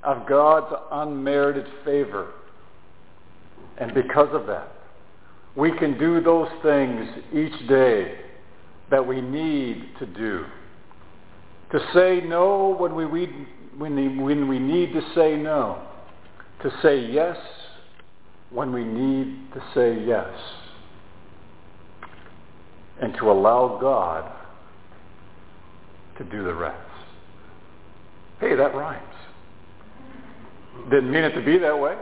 of 0.05 0.29
God's 0.29 0.75
unmerited 0.93 1.67
favor. 1.85 2.33
And 3.79 3.93
because 3.93 4.29
of 4.33 4.47
that, 4.47 4.69
we 5.57 5.77
can 5.77 5.99
do 5.99 6.21
those 6.23 6.49
things 6.63 7.09
each 7.33 7.69
day 7.69 8.21
that 8.91 9.05
we 9.05 9.21
need 9.21 9.89
to 9.99 10.07
do. 10.07 10.45
To 11.73 11.81
say 11.93 12.21
no 12.25 12.77
when 12.79 12.95
we, 12.95 13.27
when 13.77 14.23
when 14.23 14.49
we 14.49 14.59
need 14.61 14.93
to 14.93 15.01
say 15.15 15.37
no 15.37 15.83
to 16.63 16.71
say 16.83 16.99
yes 16.99 17.37
when 18.51 18.73
we 18.73 18.85
need 18.85 19.53
to 19.53 19.61
say 19.75 20.05
yes, 20.07 20.29
and 23.01 23.15
to 23.19 23.31
allow 23.31 23.79
God 23.81 24.31
to 26.19 26.25
do 26.25 26.45
the 26.45 26.55
rest. 26.55 26.81
Hey, 28.41 28.55
that 28.55 28.75
rhymes. 28.75 29.03
Didn't 30.91 31.11
mean 31.11 31.25
it 31.25 31.33
to 31.33 31.43
be 31.43 31.59
that 31.59 31.79
way. 31.79 31.97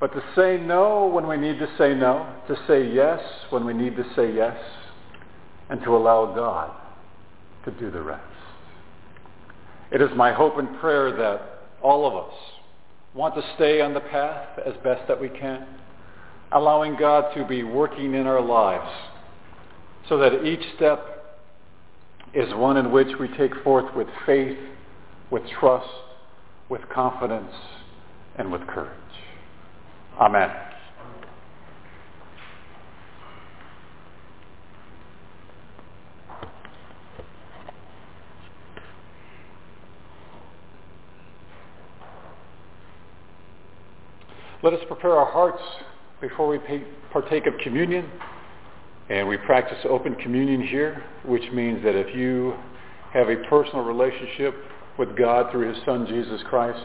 But 0.00 0.12
to 0.14 0.22
say 0.34 0.58
no 0.58 1.06
when 1.06 1.28
we 1.28 1.36
need 1.36 1.58
to 1.60 1.68
say 1.78 1.94
no, 1.94 2.34
to 2.48 2.56
say 2.66 2.92
yes 2.92 3.20
when 3.50 3.64
we 3.64 3.72
need 3.72 3.96
to 3.96 4.04
say 4.16 4.34
yes, 4.34 4.56
and 5.70 5.80
to 5.84 5.96
allow 5.96 6.34
God 6.34 6.74
to 7.64 7.70
do 7.70 7.90
the 7.90 8.02
rest. 8.02 8.24
It 9.92 10.02
is 10.02 10.10
my 10.16 10.32
hope 10.32 10.58
and 10.58 10.78
prayer 10.80 11.14
that 11.16 11.60
all 11.82 12.06
of 12.06 12.26
us 12.26 12.34
want 13.14 13.34
to 13.34 13.42
stay 13.54 13.80
on 13.80 13.94
the 13.94 14.00
path 14.00 14.58
as 14.66 14.74
best 14.82 15.06
that 15.06 15.20
we 15.20 15.28
can, 15.28 15.66
allowing 16.50 16.96
God 16.96 17.34
to 17.36 17.44
be 17.46 17.62
working 17.62 18.14
in 18.14 18.26
our 18.26 18.40
lives 18.40 18.90
so 20.08 20.18
that 20.18 20.44
each 20.44 20.62
step 20.76 21.40
is 22.34 22.52
one 22.54 22.76
in 22.76 22.90
which 22.90 23.08
we 23.20 23.28
take 23.36 23.54
forth 23.62 23.94
with 23.94 24.08
faith, 24.26 24.58
with 25.30 25.42
trust, 25.60 25.86
with 26.68 26.80
confidence, 26.92 27.52
and 28.36 28.50
with 28.50 28.66
courage. 28.66 28.90
Amen. 30.18 30.50
Let 44.62 44.74
us 44.74 44.80
prepare 44.86 45.12
our 45.16 45.30
hearts 45.30 45.62
before 46.20 46.46
we 46.46 46.58
partake 47.12 47.46
of 47.46 47.54
communion. 47.58 48.08
And 49.12 49.28
we 49.28 49.36
practice 49.36 49.76
open 49.90 50.14
communion 50.14 50.66
here, 50.66 51.04
which 51.26 51.42
means 51.52 51.84
that 51.84 51.94
if 51.94 52.16
you 52.16 52.54
have 53.12 53.28
a 53.28 53.36
personal 53.50 53.84
relationship 53.84 54.54
with 54.98 55.14
God 55.18 55.52
through 55.52 55.70
his 55.70 55.84
Son, 55.84 56.06
Jesus 56.06 56.40
Christ, 56.48 56.82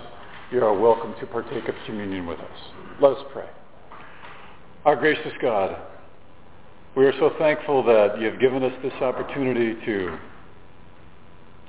you 0.51 0.61
are 0.61 0.78
welcome 0.78 1.15
to 1.21 1.25
partake 1.28 1.69
of 1.69 1.75
communion 1.86 2.28
with 2.28 2.38
us. 2.39 2.59
Let 2.99 3.13
us 3.13 3.23
pray. 3.32 3.47
Our 4.84 4.97
gracious 4.97 5.32
God, 5.41 5.78
We 6.97 7.05
are 7.05 7.13
so 7.17 7.32
thankful 7.39 7.82
that 7.84 8.19
you 8.19 8.25
have 8.30 8.41
given 8.41 8.61
us 8.61 8.73
this 8.84 8.93
opportunity 9.01 9.75
to 9.86 10.17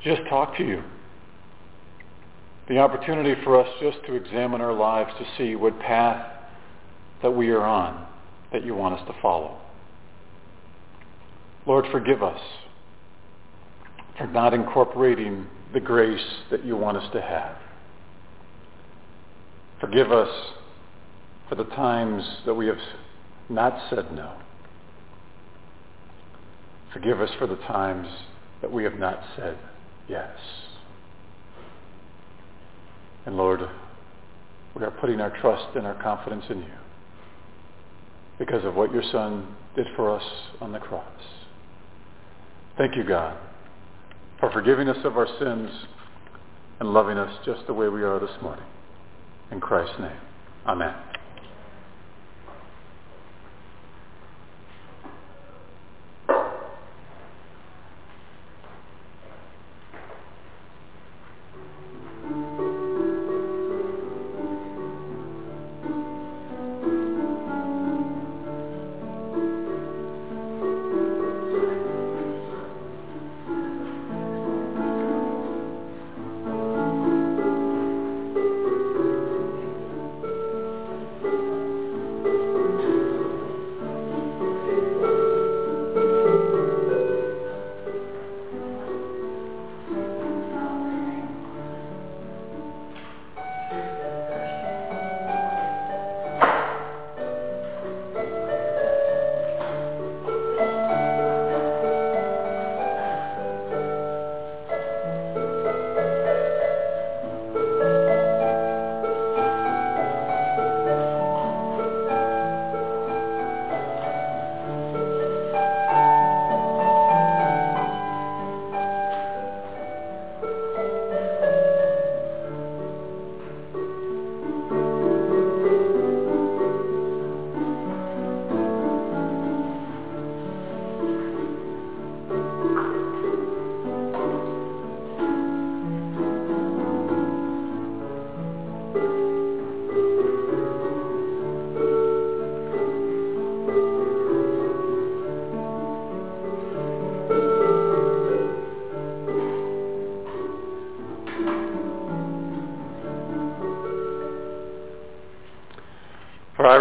just 0.03 0.23
talk 0.29 0.57
to 0.57 0.67
you. 0.67 0.83
The 2.69 2.79
opportunity 2.79 3.41
for 3.45 3.61
us 3.61 3.69
just 3.81 3.99
to 4.07 4.15
examine 4.15 4.61
our 4.61 4.73
lives 4.73 5.11
to 5.21 5.25
see 5.37 5.55
what 5.55 5.79
path 5.79 6.27
that 7.23 7.31
we 7.31 7.51
are 7.51 7.65
on 7.65 8.07
that 8.53 8.65
you 8.65 8.75
want 8.75 8.99
us 8.99 9.07
to 9.07 9.15
follow. 9.23 9.57
Lord, 11.69 11.85
forgive 11.93 12.23
us 12.23 12.41
for 14.17 14.27
not 14.27 14.55
incorporating 14.55 15.47
the 15.75 15.81
grace 15.81 16.25
that 16.51 16.65
you 16.65 16.79
want 16.79 16.97
us 16.97 17.13
to 17.13 17.21
have. 17.21 17.57
Forgive 19.79 20.11
us 20.11 20.31
for 21.47 21.57
the 21.57 21.65
times 21.65 22.25
that 22.47 22.55
we 22.55 22.67
have 22.67 22.79
not 23.51 23.79
said 23.91 24.11
no. 24.15 24.33
Forgive 26.95 27.21
us 27.21 27.31
for 27.39 27.47
the 27.47 27.57
times 27.57 28.09
that 28.63 28.73
we 28.73 28.83
have 28.85 28.99
not 28.99 29.21
said 29.37 29.59
yes. 30.09 30.31
And 33.27 33.37
Lord, 33.37 33.61
we 34.75 34.83
are 34.85 34.91
putting 34.91 35.21
our 35.21 35.39
trust 35.39 35.77
and 35.77 35.87
our 35.87 36.03
confidence 36.03 36.47
in 36.49 36.61
you 36.61 36.79
because 38.39 38.65
of 38.65 38.75
what 38.75 38.91
your 38.91 39.03
Son 39.13 39.55
did 39.77 39.87
for 39.97 40.17
us 40.17 40.25
on 40.63 40.73
the 40.73 40.79
cross. 40.79 41.05
Thank 42.79 42.95
you, 42.95 43.03
God, 43.03 43.37
for 44.39 44.53
forgiving 44.53 44.89
us 44.89 45.05
of 45.05 45.17
our 45.17 45.27
sins 45.41 45.69
and 46.79 46.91
loving 46.91 47.19
us 47.19 47.37
just 47.45 47.67
the 47.67 47.75
way 47.75 47.89
we 47.89 48.05
are 48.05 48.21
this 48.21 48.31
morning. 48.41 48.65
In 49.51 49.61
Christ's 49.61 49.99
name, 49.99 50.21
amen. 50.65 50.95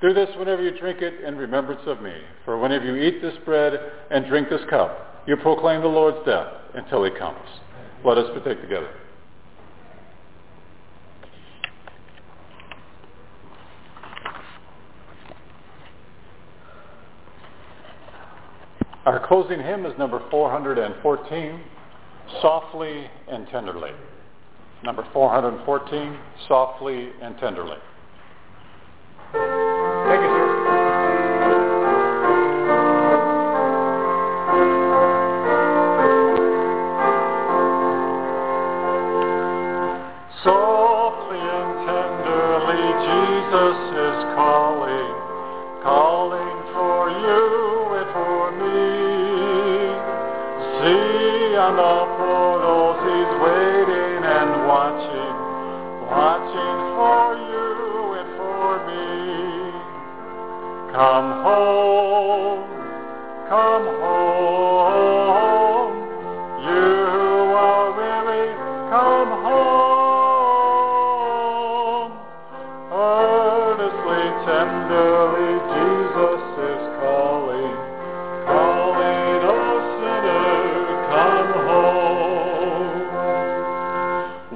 Do 0.00 0.14
this 0.14 0.28
whenever 0.38 0.62
you 0.62 0.78
drink 0.78 1.02
it 1.02 1.24
in 1.24 1.36
remembrance 1.36 1.80
of 1.86 2.00
me. 2.00 2.14
For 2.44 2.56
whenever 2.58 2.84
you 2.84 3.02
eat 3.02 3.20
this 3.20 3.34
bread 3.44 3.74
and 4.10 4.26
drink 4.26 4.48
this 4.48 4.60
cup, 4.70 5.24
you 5.26 5.36
proclaim 5.36 5.80
the 5.80 5.88
Lord's 5.88 6.24
death 6.24 6.52
until 6.74 7.02
he 7.04 7.10
comes. 7.10 7.44
Let 8.04 8.16
us 8.16 8.30
partake 8.32 8.60
together. 8.60 8.88
Our 19.04 19.26
closing 19.26 19.58
hymn 19.58 19.84
is 19.86 19.98
number 19.98 20.22
414, 20.30 21.60
Softly 22.40 23.10
and 23.26 23.48
Tenderly. 23.48 23.92
Number 24.84 25.04
414, 25.12 26.18
Softly 26.46 27.08
and 27.20 27.36
Tenderly. 27.38 27.78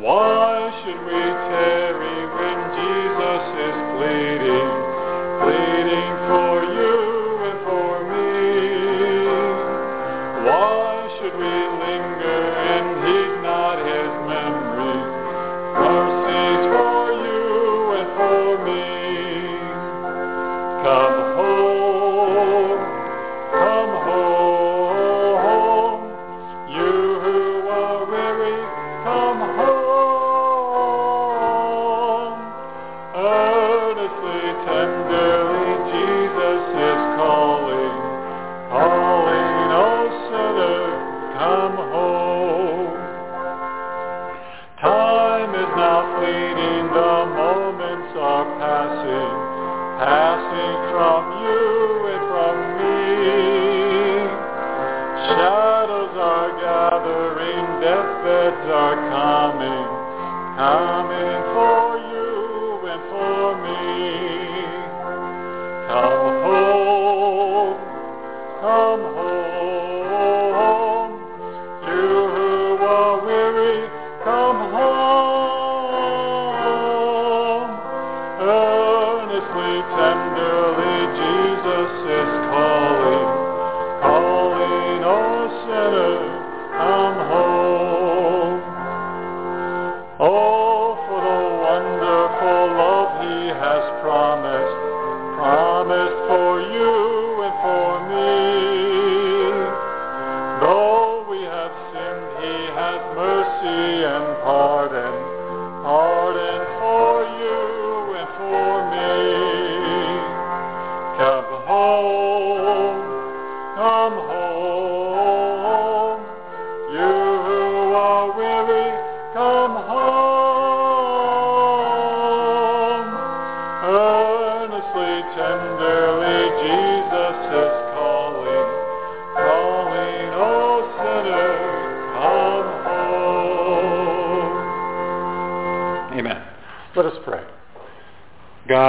Why 0.03 0.83
should 0.83 0.99
we 1.07 1.13
take 1.55 1.82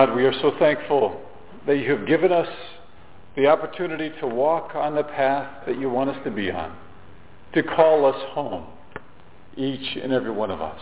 God, 0.05 0.17
we 0.17 0.25
are 0.25 0.33
so 0.41 0.51
thankful 0.59 1.17
that 1.65 1.77
you 1.77 1.89
have 1.95 2.05
given 2.05 2.29
us 2.33 2.49
the 3.37 3.47
opportunity 3.47 4.11
to 4.19 4.27
walk 4.27 4.75
on 4.75 4.95
the 4.95 5.03
path 5.03 5.65
that 5.65 5.79
you 5.79 5.89
want 5.89 6.09
us 6.09 6.17
to 6.25 6.31
be 6.31 6.51
on, 6.51 6.75
to 7.53 7.63
call 7.63 8.05
us 8.05 8.21
home, 8.31 8.65
each 9.55 9.95
and 9.95 10.11
every 10.11 10.31
one 10.31 10.51
of 10.51 10.59
us. 10.59 10.81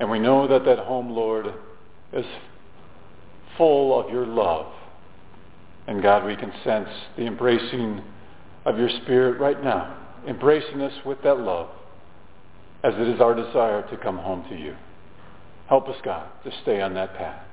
And 0.00 0.10
we 0.10 0.18
know 0.18 0.48
that 0.48 0.64
that 0.64 0.80
home, 0.80 1.10
Lord, 1.10 1.54
is 2.12 2.24
full 3.56 4.00
of 4.00 4.10
your 4.10 4.26
love. 4.26 4.72
And 5.86 6.02
God, 6.02 6.26
we 6.26 6.34
can 6.34 6.52
sense 6.64 6.88
the 7.16 7.26
embracing 7.26 8.02
of 8.64 8.76
your 8.76 8.90
Spirit 9.04 9.38
right 9.38 9.62
now, 9.62 9.96
embracing 10.26 10.80
us 10.80 10.94
with 11.06 11.22
that 11.22 11.38
love, 11.38 11.68
as 12.82 12.92
it 12.94 13.06
is 13.06 13.20
our 13.20 13.36
desire 13.36 13.88
to 13.88 13.96
come 13.98 14.18
home 14.18 14.44
to 14.48 14.56
you. 14.56 14.74
Help 15.68 15.86
us, 15.88 15.96
God, 16.02 16.28
to 16.42 16.50
stay 16.62 16.80
on 16.80 16.94
that 16.94 17.14
path. 17.14 17.44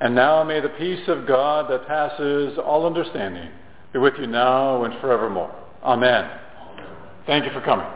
And 0.00 0.14
now 0.14 0.44
may 0.44 0.60
the 0.60 0.68
peace 0.70 1.08
of 1.08 1.26
God 1.26 1.70
that 1.70 1.86
passes 1.86 2.58
all 2.58 2.86
understanding 2.86 3.50
be 3.92 3.98
with 3.98 4.14
you 4.18 4.26
now 4.26 4.84
and 4.84 4.92
forevermore. 5.00 5.54
Amen. 5.82 6.30
Thank 7.26 7.44
you 7.44 7.52
for 7.52 7.62
coming. 7.62 7.86